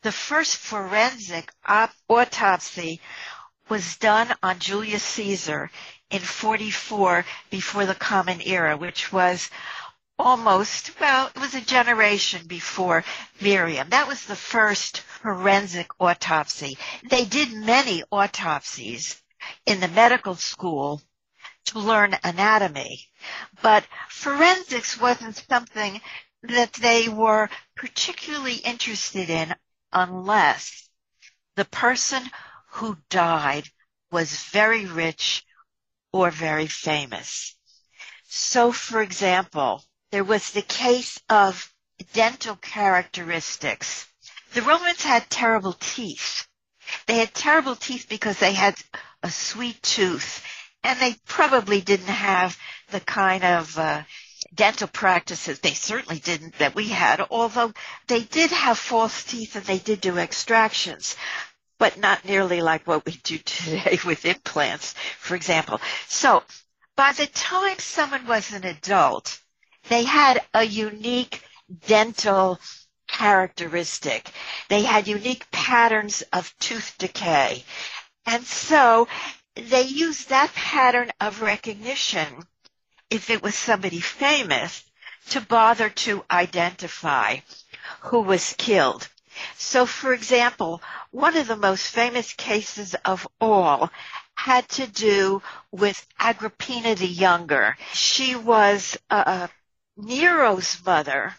the 0.01 0.11
first 0.11 0.57
forensic 0.57 1.51
autopsy 2.07 3.01
was 3.67 3.97
done 3.97 4.33
on 4.41 4.59
Julius 4.59 5.03
Caesar 5.03 5.69
in 6.09 6.21
44 6.21 7.25
before 7.49 7.85
the 7.85 7.95
Common 7.95 8.41
Era, 8.41 8.77
which 8.77 9.11
was 9.11 9.49
almost, 10.17 10.99
well, 10.99 11.27
it 11.27 11.39
was 11.39 11.53
a 11.53 11.61
generation 11.61 12.47
before 12.47 13.03
Miriam. 13.39 13.89
That 13.89 14.07
was 14.07 14.25
the 14.25 14.35
first 14.35 15.01
forensic 15.01 15.87
autopsy. 15.99 16.77
They 17.09 17.25
did 17.25 17.53
many 17.53 18.03
autopsies 18.11 19.21
in 19.65 19.79
the 19.79 19.87
medical 19.87 20.35
school 20.35 21.01
to 21.69 21.79
learn 21.79 22.17
anatomy, 22.23 23.07
but 23.61 23.85
forensics 24.09 24.99
wasn't 24.99 25.43
something 25.49 26.01
that 26.43 26.73
they 26.73 27.09
were 27.09 27.49
particularly 27.75 28.55
interested 28.55 29.29
in 29.29 29.53
unless 29.91 30.89
the 31.55 31.65
person 31.65 32.23
who 32.71 32.97
died 33.09 33.65
was 34.11 34.43
very 34.45 34.85
rich 34.85 35.43
or 36.11 36.31
very 36.31 36.67
famous. 36.67 37.55
So, 38.27 38.71
for 38.71 39.01
example, 39.01 39.83
there 40.11 40.23
was 40.23 40.51
the 40.51 40.61
case 40.61 41.19
of 41.29 41.71
dental 42.13 42.55
characteristics. 42.55 44.07
The 44.53 44.61
Romans 44.61 45.03
had 45.03 45.29
terrible 45.29 45.73
teeth. 45.73 46.47
They 47.05 47.17
had 47.17 47.33
terrible 47.33 47.75
teeth 47.75 48.07
because 48.09 48.39
they 48.39 48.53
had 48.53 48.75
a 49.21 49.29
sweet 49.29 49.81
tooth, 49.83 50.43
and 50.83 50.99
they 50.99 51.15
probably 51.25 51.81
didn't 51.81 52.07
have 52.07 52.57
the 52.91 52.99
kind 52.99 53.43
of 53.43 53.77
uh, 53.77 54.03
dental 54.53 54.87
practices. 54.87 55.59
They 55.59 55.73
certainly 55.73 56.19
didn't 56.19 56.57
that 56.59 56.75
we 56.75 56.87
had, 56.89 57.25
although 57.29 57.73
they 58.07 58.21
did 58.21 58.51
have 58.51 58.77
false 58.77 59.23
teeth 59.23 59.55
and 59.55 59.65
they 59.65 59.79
did 59.79 60.01
do 60.01 60.17
extractions, 60.17 61.15
but 61.77 61.97
not 61.97 62.25
nearly 62.25 62.61
like 62.61 62.87
what 62.87 63.05
we 63.05 63.13
do 63.23 63.37
today 63.37 63.99
with 64.05 64.25
implants, 64.25 64.93
for 65.17 65.35
example. 65.35 65.79
So 66.07 66.43
by 66.95 67.11
the 67.13 67.27
time 67.27 67.79
someone 67.79 68.25
was 68.27 68.51
an 68.53 68.65
adult, 68.65 69.39
they 69.89 70.03
had 70.03 70.41
a 70.53 70.63
unique 70.63 71.43
dental 71.87 72.59
characteristic. 73.07 74.29
They 74.69 74.83
had 74.83 75.07
unique 75.07 75.49
patterns 75.51 76.23
of 76.33 76.53
tooth 76.59 76.95
decay. 76.97 77.63
And 78.25 78.43
so 78.43 79.07
they 79.59 79.83
used 79.83 80.29
that 80.29 80.53
pattern 80.53 81.11
of 81.19 81.41
recognition 81.41 82.27
if 83.09 83.29
it 83.29 83.41
was 83.41 83.55
somebody 83.55 83.99
famous, 83.99 84.83
to 85.29 85.41
bother 85.41 85.89
to 85.89 86.23
identify 86.29 87.37
who 88.01 88.21
was 88.21 88.53
killed. 88.57 89.07
So, 89.57 89.85
for 89.85 90.13
example, 90.13 90.81
one 91.11 91.37
of 91.37 91.47
the 91.47 91.55
most 91.55 91.87
famous 91.87 92.33
cases 92.33 92.95
of 93.05 93.27
all 93.39 93.89
had 94.35 94.67
to 94.69 94.87
do 94.87 95.41
with 95.71 96.05
Agrippina 96.19 96.95
the 96.95 97.07
Younger. 97.07 97.77
She 97.93 98.35
was 98.35 98.97
uh, 99.09 99.47
Nero's 99.97 100.77
mother, 100.85 101.35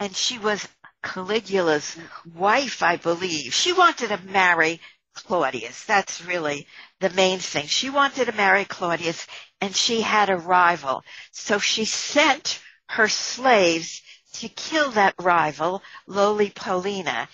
and 0.00 0.14
she 0.14 0.38
was 0.38 0.66
Caligula's 1.02 1.96
wife, 2.34 2.82
I 2.82 2.96
believe. 2.96 3.54
She 3.54 3.72
wanted 3.72 4.08
to 4.08 4.18
marry 4.18 4.80
Claudius. 5.14 5.84
That's 5.84 6.24
really 6.24 6.66
the 7.00 7.10
main 7.10 7.38
thing. 7.38 7.66
She 7.66 7.90
wanted 7.90 8.26
to 8.26 8.32
marry 8.32 8.64
Claudius 8.64 9.26
and 9.60 9.74
she 9.74 10.00
had 10.02 10.30
a 10.30 10.36
rival. 10.36 11.02
So 11.30 11.58
she 11.58 11.84
sent 11.84 12.60
her 12.88 13.08
slaves 13.08 14.02
to 14.34 14.48
kill 14.48 14.90
that 14.92 15.14
rival, 15.18 15.82
Lollia 16.06 16.54
Paulina. 16.54 17.28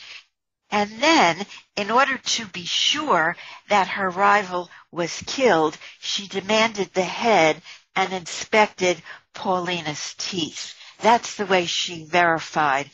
And 0.70 1.03
then, 1.03 1.45
in 1.76 1.91
order 1.91 2.18
to 2.18 2.47
be 2.47 2.64
sure 2.64 3.37
that 3.68 3.89
her 3.89 4.09
rival 4.09 4.70
was 4.93 5.22
killed, 5.26 5.76
she 5.99 6.28
demanded 6.28 6.93
the 6.95 7.03
head 7.03 7.61
and 7.97 8.12
inspected 8.12 9.03
Paulina's 9.35 10.14
teeth. 10.16 10.74
That's 11.01 11.35
the 11.35 11.47
way 11.47 11.66
she 11.66 12.05
verified 12.05 12.91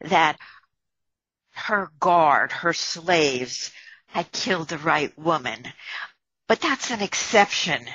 that 0.00 0.38
her 1.52 1.90
guard, 2.00 2.52
her 2.52 2.72
slaves, 2.72 3.70
had 4.10 4.32
killed 4.32 4.68
the 4.68 4.78
right 4.78 5.16
woman. 5.18 5.72
But 6.48 6.60
that's 6.60 6.90
an 6.90 7.00
exception. 7.00 7.86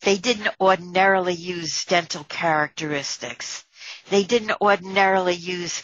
They 0.00 0.18
didn't 0.18 0.54
ordinarily 0.60 1.34
use 1.34 1.84
dental 1.84 2.24
characteristics. 2.24 3.64
They 4.10 4.24
didn't 4.24 4.60
ordinarily 4.60 5.34
use 5.34 5.82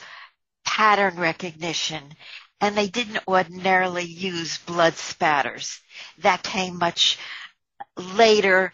pattern 0.65 1.17
recognition 1.17 2.15
and 2.61 2.77
they 2.77 2.89
didn't 2.89 3.27
ordinarily 3.27 4.05
use 4.05 4.59
blood 4.59 4.97
spatters. 4.97 5.81
That 6.19 6.43
came 6.43 6.79
much 6.79 7.19
later 7.97 8.73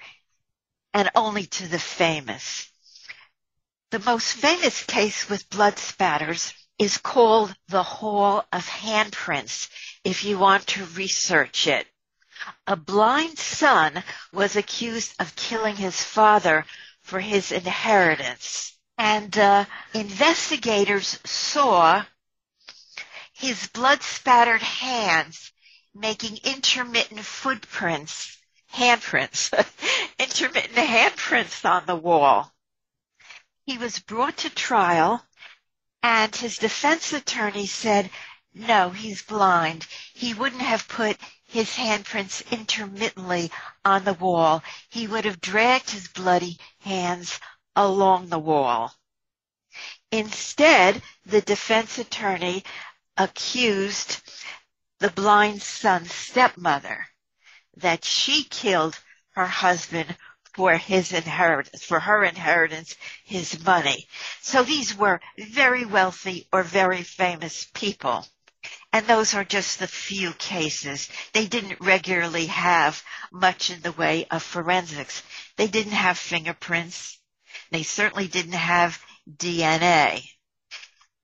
and 0.93 1.11
only 1.15 1.47
to 1.47 1.69
the 1.69 1.79
famous. 1.79 2.71
The 3.91 4.01
most 4.01 4.33
famous 4.33 4.83
case 4.85 5.29
with 5.29 5.49
blood 5.51 5.79
spatters 5.79 6.53
is 6.79 6.99
called 6.99 7.55
the 7.69 7.83
Hall 7.83 8.45
of 8.53 8.67
Handprints 8.67 9.69
if 10.05 10.25
you 10.25 10.39
want 10.39 10.67
to 10.69 10.85
research 10.85 11.67
it. 11.67 11.87
A 12.67 12.77
blind 12.77 13.39
son 13.39 14.05
was 14.33 14.57
accused 14.57 15.15
of 15.19 15.37
killing 15.37 15.77
his 15.77 16.03
father 16.03 16.67
for 17.03 17.19
his 17.19 17.51
inheritance. 17.51 18.77
And 18.99 19.37
uh, 19.39 19.65
investigators 19.95 21.19
saw 21.25 22.05
his 23.33 23.69
blood 23.69 24.03
spattered 24.03 24.63
hands 24.63 25.53
making 25.95 26.39
intermittent 26.45 27.21
footprints, 27.21 28.37
handprints, 28.75 29.51
intermittent 30.19 30.77
handprints 30.77 31.69
on 31.69 31.87
the 31.87 31.97
wall. 31.97 32.53
He 33.65 33.79
was 33.79 33.99
brought 33.99 34.39
to 34.39 34.51
trial 34.51 35.23
and 36.07 36.37
his 36.37 36.59
defense 36.59 37.13
attorney 37.13 37.67
said, 37.67 38.09
no, 38.55 38.91
he's 38.91 39.23
blind. 39.23 39.85
He 40.15 40.35
wouldn't 40.35 40.63
have 40.63 40.87
put 40.87 41.19
his 41.49 41.75
handprints 41.75 42.49
intermittently 42.53 43.51
on 43.85 44.05
the 44.05 44.15
wall. 44.15 44.63
He 44.89 45.09
would 45.09 45.25
have 45.25 45.41
dragged 45.41 45.91
his 45.91 46.07
bloody 46.07 46.59
hands 46.79 47.41
along 47.75 48.29
the 48.29 48.39
wall. 48.39 48.95
Instead, 50.13 51.03
the 51.25 51.41
defense 51.41 51.99
attorney 51.99 52.63
accused 53.17 54.23
the 55.01 55.11
blind 55.11 55.61
son's 55.61 56.15
stepmother 56.15 57.05
that 57.79 58.05
she 58.05 58.45
killed 58.45 58.97
her 59.33 59.47
husband 59.47 60.17
for 60.57 60.75
his 60.75 61.13
inheritance, 61.13 61.85
for 61.85 62.01
her 62.01 62.25
inheritance, 62.25 62.97
his 63.25 63.63
money. 63.63 64.09
So 64.41 64.63
these 64.63 64.97
were 64.97 65.21
very 65.39 65.85
wealthy 65.85 66.49
or 66.51 66.63
very 66.63 67.03
famous 67.03 67.67
people. 67.75 68.27
And 68.91 69.07
those 69.07 69.35
are 69.35 69.45
just 69.45 69.79
the 69.79 69.87
few 69.87 70.33
cases. 70.33 71.11
They 71.35 71.47
didn't 71.47 71.83
regularly 71.83 72.47
have 72.47 73.03
much 73.31 73.69
in 73.69 73.83
the 73.83 73.93
way 73.93 74.27
of 74.31 74.43
forensics. 74.43 75.23
They 75.57 75.67
didn't 75.67 75.93
have 75.93 76.17
fingerprints. 76.17 77.19
They 77.71 77.83
certainly 77.83 78.27
didn't 78.27 78.53
have 78.53 78.99
DNA. 79.31 80.27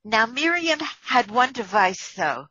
Now 0.04 0.26
Miriam 0.26 0.80
had 1.04 1.30
one 1.30 1.54
device 1.54 2.12
though. 2.12 2.48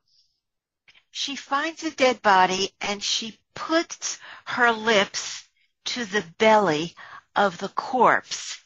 She 1.12 1.36
finds 1.36 1.84
a 1.84 1.92
dead 1.92 2.24
body 2.24 2.72
and 2.82 3.04
she 3.04 3.40
puts 3.54 4.18
her 4.46 4.72
lips 4.72 5.48
to 5.86 6.06
the 6.06 6.24
belly 6.38 6.96
of 7.36 7.58
the 7.58 7.70
corpse. 7.70 8.60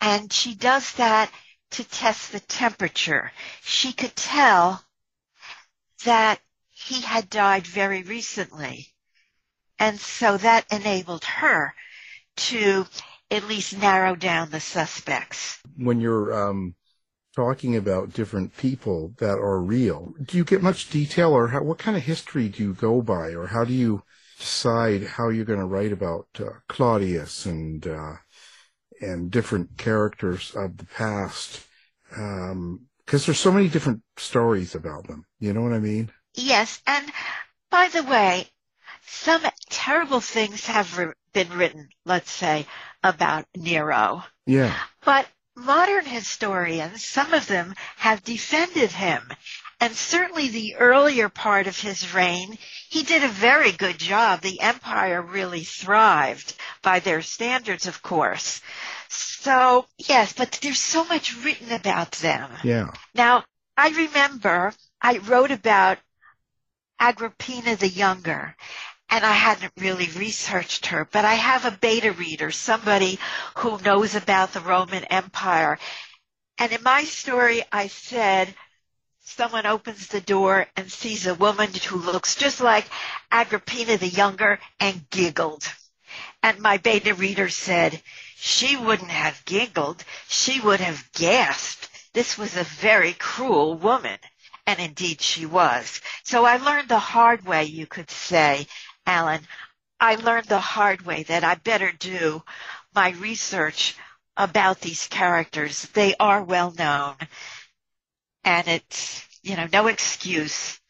And 0.00 0.32
she 0.32 0.54
does 0.54 0.92
that 0.94 1.30
to 1.72 1.84
test 1.84 2.32
the 2.32 2.40
temperature. 2.40 3.32
She 3.62 3.92
could 3.92 4.16
tell 4.16 4.82
that 6.04 6.40
he 6.70 7.02
had 7.02 7.28
died 7.28 7.66
very 7.66 8.02
recently. 8.02 8.88
And 9.78 10.00
so 10.00 10.36
that 10.38 10.66
enabled 10.72 11.24
her 11.24 11.74
to 12.36 12.86
at 13.30 13.46
least 13.46 13.78
narrow 13.78 14.16
down 14.16 14.50
the 14.50 14.60
suspects. 14.60 15.58
When 15.76 16.00
you're 16.00 16.48
um, 16.48 16.74
talking 17.36 17.76
about 17.76 18.12
different 18.12 18.56
people 18.56 19.14
that 19.18 19.38
are 19.38 19.60
real, 19.60 20.14
do 20.22 20.36
you 20.36 20.44
get 20.44 20.62
much 20.62 20.90
detail 20.90 21.32
or 21.32 21.48
how, 21.48 21.62
what 21.62 21.78
kind 21.78 21.96
of 21.96 22.02
history 22.02 22.48
do 22.48 22.62
you 22.62 22.74
go 22.74 23.00
by 23.02 23.34
or 23.34 23.46
how 23.46 23.64
do 23.64 23.72
you 23.72 24.02
decide 24.40 25.04
how 25.04 25.28
you're 25.28 25.44
going 25.44 25.60
to 25.60 25.66
write 25.66 25.92
about 25.92 26.26
uh, 26.38 26.46
Claudius 26.68 27.46
and 27.46 27.86
uh, 27.86 28.14
and 29.00 29.30
different 29.30 29.78
characters 29.78 30.52
of 30.56 30.76
the 30.76 30.86
past? 30.86 31.64
Um, 32.16 32.86
because 33.04 33.26
there's 33.26 33.40
so 33.40 33.50
many 33.50 33.68
different 33.68 34.02
stories 34.16 34.76
about 34.76 35.08
them. 35.08 35.24
You 35.40 35.52
know 35.52 35.62
what 35.62 35.72
I 35.72 35.80
mean? 35.80 36.12
Yes, 36.34 36.80
and 36.86 37.10
by 37.68 37.88
the 37.88 38.04
way, 38.04 38.46
some 39.04 39.42
terrible 39.68 40.20
things 40.20 40.66
have 40.66 40.96
re- 40.96 41.12
been 41.32 41.48
written, 41.50 41.88
let's 42.04 42.30
say, 42.30 42.66
about 43.02 43.46
Nero. 43.56 44.22
Yeah. 44.46 44.76
But 45.04 45.26
modern 45.56 46.04
historians, 46.04 47.04
some 47.04 47.34
of 47.34 47.48
them 47.48 47.74
have 47.96 48.22
defended 48.22 48.92
him. 48.92 49.22
And 49.80 49.96
certainly 49.96 50.48
the 50.48 50.76
earlier 50.76 51.30
part 51.30 51.66
of 51.66 51.80
his 51.80 52.12
reign, 52.12 52.58
he 52.90 53.02
did 53.02 53.24
a 53.24 53.28
very 53.28 53.72
good 53.72 53.98
job. 53.98 54.42
The 54.42 54.60
empire 54.60 55.22
really 55.22 55.64
thrived 55.64 56.54
by 56.82 57.00
their 57.00 57.22
standards, 57.22 57.86
of 57.86 58.02
course. 58.02 58.60
So, 59.08 59.86
yes, 59.96 60.34
but 60.34 60.58
there's 60.62 60.78
so 60.78 61.04
much 61.06 61.34
written 61.42 61.72
about 61.72 62.12
them. 62.12 62.50
Yeah. 62.62 62.92
Now, 63.14 63.44
I 63.74 63.88
remember 63.88 64.74
I 65.00 65.16
wrote 65.18 65.50
about 65.50 65.96
Agrippina 67.00 67.76
the 67.76 67.88
Younger, 67.88 68.54
and 69.08 69.24
I 69.24 69.32
hadn't 69.32 69.72
really 69.78 70.08
researched 70.08 70.86
her, 70.86 71.08
but 71.10 71.24
I 71.24 71.34
have 71.34 71.64
a 71.64 71.78
beta 71.80 72.12
reader, 72.12 72.50
somebody 72.50 73.18
who 73.56 73.80
knows 73.80 74.14
about 74.14 74.52
the 74.52 74.60
Roman 74.60 75.04
Empire. 75.04 75.78
And 76.58 76.70
in 76.70 76.82
my 76.82 77.04
story, 77.04 77.62
I 77.72 77.86
said, 77.86 78.54
someone 79.30 79.66
opens 79.66 80.08
the 80.08 80.20
door 80.20 80.66
and 80.76 80.90
sees 80.90 81.26
a 81.26 81.34
woman 81.34 81.70
who 81.72 81.96
looks 81.96 82.34
just 82.34 82.60
like 82.60 82.86
Agrippina 83.30 83.96
the 83.96 84.08
Younger 84.08 84.58
and 84.78 85.08
giggled. 85.10 85.64
And 86.42 86.58
my 86.60 86.78
beta 86.78 87.14
reader 87.14 87.48
said, 87.48 88.00
she 88.36 88.76
wouldn't 88.76 89.10
have 89.10 89.44
giggled. 89.44 90.04
She 90.28 90.60
would 90.60 90.80
have 90.80 91.10
gasped. 91.12 91.88
This 92.12 92.36
was 92.36 92.56
a 92.56 92.64
very 92.64 93.12
cruel 93.12 93.76
woman. 93.76 94.18
And 94.66 94.80
indeed 94.80 95.20
she 95.20 95.46
was. 95.46 96.00
So 96.24 96.44
I 96.44 96.56
learned 96.56 96.88
the 96.88 96.98
hard 96.98 97.44
way, 97.44 97.64
you 97.64 97.86
could 97.86 98.10
say, 98.10 98.66
Alan. 99.06 99.46
I 100.00 100.14
learned 100.14 100.46
the 100.46 100.60
hard 100.60 101.02
way 101.02 101.24
that 101.24 101.44
I 101.44 101.56
better 101.56 101.92
do 101.92 102.42
my 102.94 103.10
research 103.10 103.96
about 104.36 104.80
these 104.80 105.06
characters. 105.08 105.82
They 105.92 106.14
are 106.18 106.42
well 106.42 106.72
known. 106.72 107.16
And 108.44 108.66
it's, 108.68 109.26
you 109.42 109.56
know, 109.56 109.66
no 109.72 109.86
excuse 109.86 110.80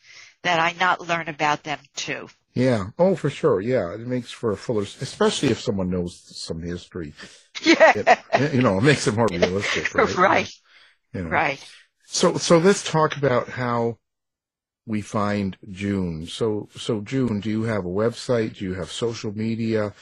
that 0.43 0.59
I 0.61 0.75
not 0.79 1.07
learn 1.07 1.29
about 1.29 1.63
them 1.63 1.79
too. 1.97 2.29
Yeah. 2.55 2.87
Oh, 2.99 3.15
for 3.15 3.31
sure. 3.31 3.61
Yeah. 3.61 3.95
It 3.95 4.01
makes 4.01 4.31
for 4.31 4.53
a 4.53 4.57
fuller, 4.57 4.83
especially 4.83 5.51
if 5.51 5.61
someone 5.61 5.91
knows 5.91 6.21
some 6.37 6.63
history. 6.63 7.15
Yeah. 7.63 8.17
It, 8.33 8.55
you 8.55 8.63
know, 8.63 8.79
it 8.79 8.83
makes 8.85 9.07
it 9.07 9.15
more 9.15 9.27
realistic. 9.31 9.93
Right. 9.95 10.17
right. 10.17 10.55
You 11.13 11.25
know. 11.25 11.29
Right. 11.29 11.63
So, 12.07 12.39
so 12.39 12.57
let's 12.57 12.83
talk 12.83 13.19
about 13.19 13.51
how 13.51 13.99
we 14.87 15.03
find 15.03 15.59
June. 15.71 16.27
So, 16.27 16.71
so 16.75 17.01
June, 17.03 17.41
do 17.41 17.51
you 17.51 17.65
have 17.65 17.85
a 17.85 17.89
website? 17.89 18.57
Do 18.57 18.65
you 18.65 18.75
have 18.75 18.91
social 18.91 19.37
media? 19.37 19.93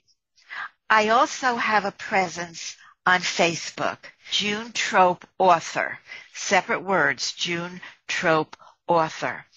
I 0.87 1.09
also 1.09 1.55
have 1.55 1.85
a 1.85 1.91
presence 1.91 2.77
on 3.07 3.21
Facebook, 3.21 3.97
June 4.29 4.71
Trop 4.71 5.25
Author. 5.39 5.97
Separate 6.35 6.83
words, 6.83 7.31
June 7.31 7.81
Trop 8.07 8.55
Author. 8.87 9.47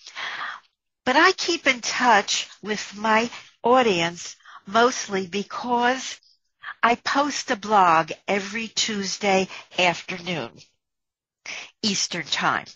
But 1.05 1.17
I 1.17 1.33
keep 1.33 1.67
in 1.67 1.81
touch 1.81 2.49
with 2.63 2.95
my 2.95 3.31
audience 3.63 4.37
mostly 4.67 5.27
because 5.27 6.21
I 6.83 6.95
post 6.95 7.51
a 7.51 7.57
blog 7.57 8.13
every 8.29 8.69
Tuesday 8.69 9.49
afternoon, 9.79 10.61
Eastern 11.83 12.27
Time. 12.27 12.67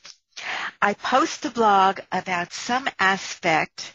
I 0.83 0.95
post 0.95 1.45
a 1.45 1.51
blog 1.51 2.01
about 2.11 2.53
some 2.53 2.89
aspect 2.99 3.93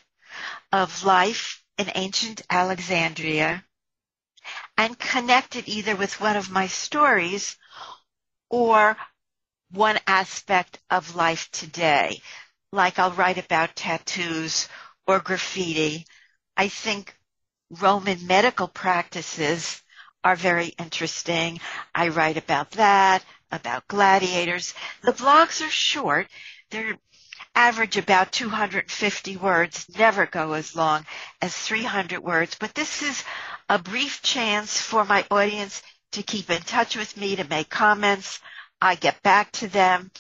of 0.72 1.04
life 1.04 1.62
in 1.78 1.92
ancient 1.94 2.42
Alexandria 2.50 3.66
and 4.78 4.98
connect 4.98 5.56
it 5.56 5.68
either 5.68 5.96
with 5.96 6.22
one 6.22 6.38
of 6.38 6.50
my 6.50 6.68
stories 6.68 7.58
or 8.50 8.98
one 9.72 10.00
aspect 10.08 10.80
of 10.90 11.16
life 11.16 11.50
today. 11.52 12.22
Like 12.72 13.00
I'll 13.00 13.12
write 13.12 13.38
about 13.38 13.76
tattoos 13.76 14.68
or 15.08 15.20
graffiti. 15.20 16.06
I 16.56 16.68
think 16.68 17.16
Roman 17.70 18.28
medical 18.28 18.68
practices 18.68 19.82
are 20.24 20.36
very 20.36 20.68
interesting. 20.80 21.60
I 21.94 22.10
write 22.10 22.38
about 22.38 22.72
that, 22.72 23.24
about 23.52 23.88
gladiators. 23.88 24.74
The 25.04 25.14
blogs 25.14 25.66
are 25.66 25.70
short. 25.70 26.28
They're 26.70 26.98
average 27.56 27.98
about 27.98 28.32
250 28.32 29.38
words, 29.38 29.86
never 29.98 30.26
go 30.26 30.54
as 30.54 30.76
long 30.76 31.06
as 31.42 31.56
300 31.56 32.20
words, 32.20 32.56
but 32.60 32.74
this 32.74 33.02
is 33.02 33.24
a 33.68 33.78
brief 33.78 34.22
chance 34.22 34.80
for 34.80 35.04
my 35.04 35.26
audience 35.30 35.84
to 36.14 36.24
keep 36.24 36.50
in 36.50 36.62
touch 36.62 36.96
with 36.96 37.18
me, 37.18 37.36
to 37.36 37.44
make 37.44 37.70
comments. 37.70 38.40
I 38.82 38.96
get 38.96 39.22
back 39.22 39.52
to 39.54 39.68
them, 39.68 40.12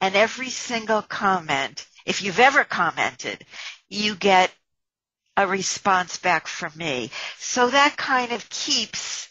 and 0.00 0.14
every 0.14 0.50
single 0.50 1.02
comment, 1.02 1.86
if 2.08 2.22
you've 2.22 2.40
ever 2.40 2.64
commented, 2.64 3.44
you 3.90 4.14
get 4.14 4.50
a 5.36 5.46
response 5.46 6.16
back 6.18 6.48
from 6.48 6.72
me. 6.74 7.10
So 7.38 7.68
that 7.68 7.98
kind 7.98 8.32
of 8.32 8.48
keeps 8.48 9.28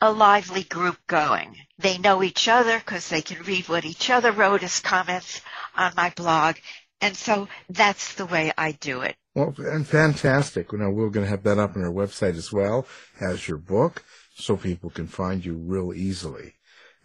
a 0.00 0.10
lively 0.10 0.62
group 0.62 0.96
going. 1.06 1.56
They 1.78 1.98
know 1.98 2.22
each 2.22 2.48
other 2.48 2.78
because 2.78 3.10
they 3.10 3.20
can 3.20 3.42
read 3.42 3.68
what 3.68 3.84
each 3.84 4.08
other 4.08 4.32
wrote 4.32 4.62
as 4.62 4.80
comments 4.80 5.42
on 5.76 5.92
my 5.94 6.10
blog. 6.16 6.56
And 7.02 7.14
so 7.14 7.48
that's 7.68 8.14
the 8.14 8.26
way 8.26 8.50
I 8.56 8.72
do 8.72 9.02
it. 9.02 9.16
Well, 9.34 9.54
and 9.58 9.86
fantastic. 9.86 10.72
Know, 10.72 10.88
we're 10.88 11.10
going 11.10 11.26
to 11.26 11.30
have 11.30 11.42
that 11.42 11.58
up 11.58 11.76
on 11.76 11.84
our 11.84 11.92
website 11.92 12.36
as 12.36 12.50
well 12.50 12.86
as 13.20 13.46
your 13.46 13.58
book 13.58 14.04
so 14.34 14.56
people 14.56 14.88
can 14.88 15.06
find 15.06 15.44
you 15.44 15.54
real 15.54 15.92
easily. 15.92 16.54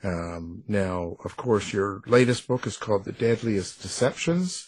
Um, 0.05 0.63
now, 0.67 1.17
of 1.25 1.35
course, 1.35 1.73
your 1.73 2.01
latest 2.05 2.47
book 2.47 2.67
is 2.67 2.77
called 2.77 3.05
The 3.05 3.11
Deadliest 3.11 3.81
Deceptions. 3.81 4.67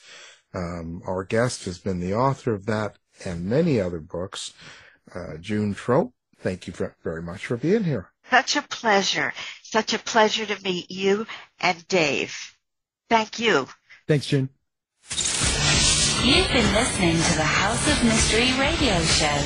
Um, 0.54 1.04
our 1.06 1.24
guest 1.24 1.66
has 1.66 1.78
been 1.78 2.00
the 2.00 2.16
author 2.16 2.54
of 2.54 2.66
that 2.66 2.98
and 3.24 3.46
many 3.46 3.80
other 3.80 4.00
books. 4.00 4.54
Uh, 5.14 5.38
June 5.40 5.76
Trop, 5.76 6.12
thank 6.40 6.66
you 6.66 6.74
very 7.04 7.22
much 7.22 7.46
for 7.46 7.56
being 7.56 7.84
here. 7.84 8.10
Such 8.32 8.56
a 8.56 8.64
pleasure. 8.64 9.32
Such 9.62 9.94
a 9.94 10.00
pleasure 10.00 10.46
to 10.48 10.64
meet 10.64 10.90
you 10.90 11.28
and 11.60 11.88
Dave. 11.88 12.56
Thank 13.08 13.38
you. 13.40 13.68
Thanks, 14.08 14.26
June. 14.26 14.50
You've 16.24 16.52
been 16.52 16.74
listening 16.74 17.16
to 17.16 17.36
the 17.38 17.44
House 17.44 17.88
of 17.88 18.04
Mystery 18.04 18.52
radio 18.60 19.00
show. 19.04 19.38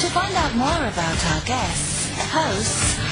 To 0.00 0.06
find 0.10 0.34
out 0.34 0.54
more 0.54 0.88
about 0.88 1.26
our 1.26 1.44
guests, 1.44 2.10
hosts, 2.30 3.11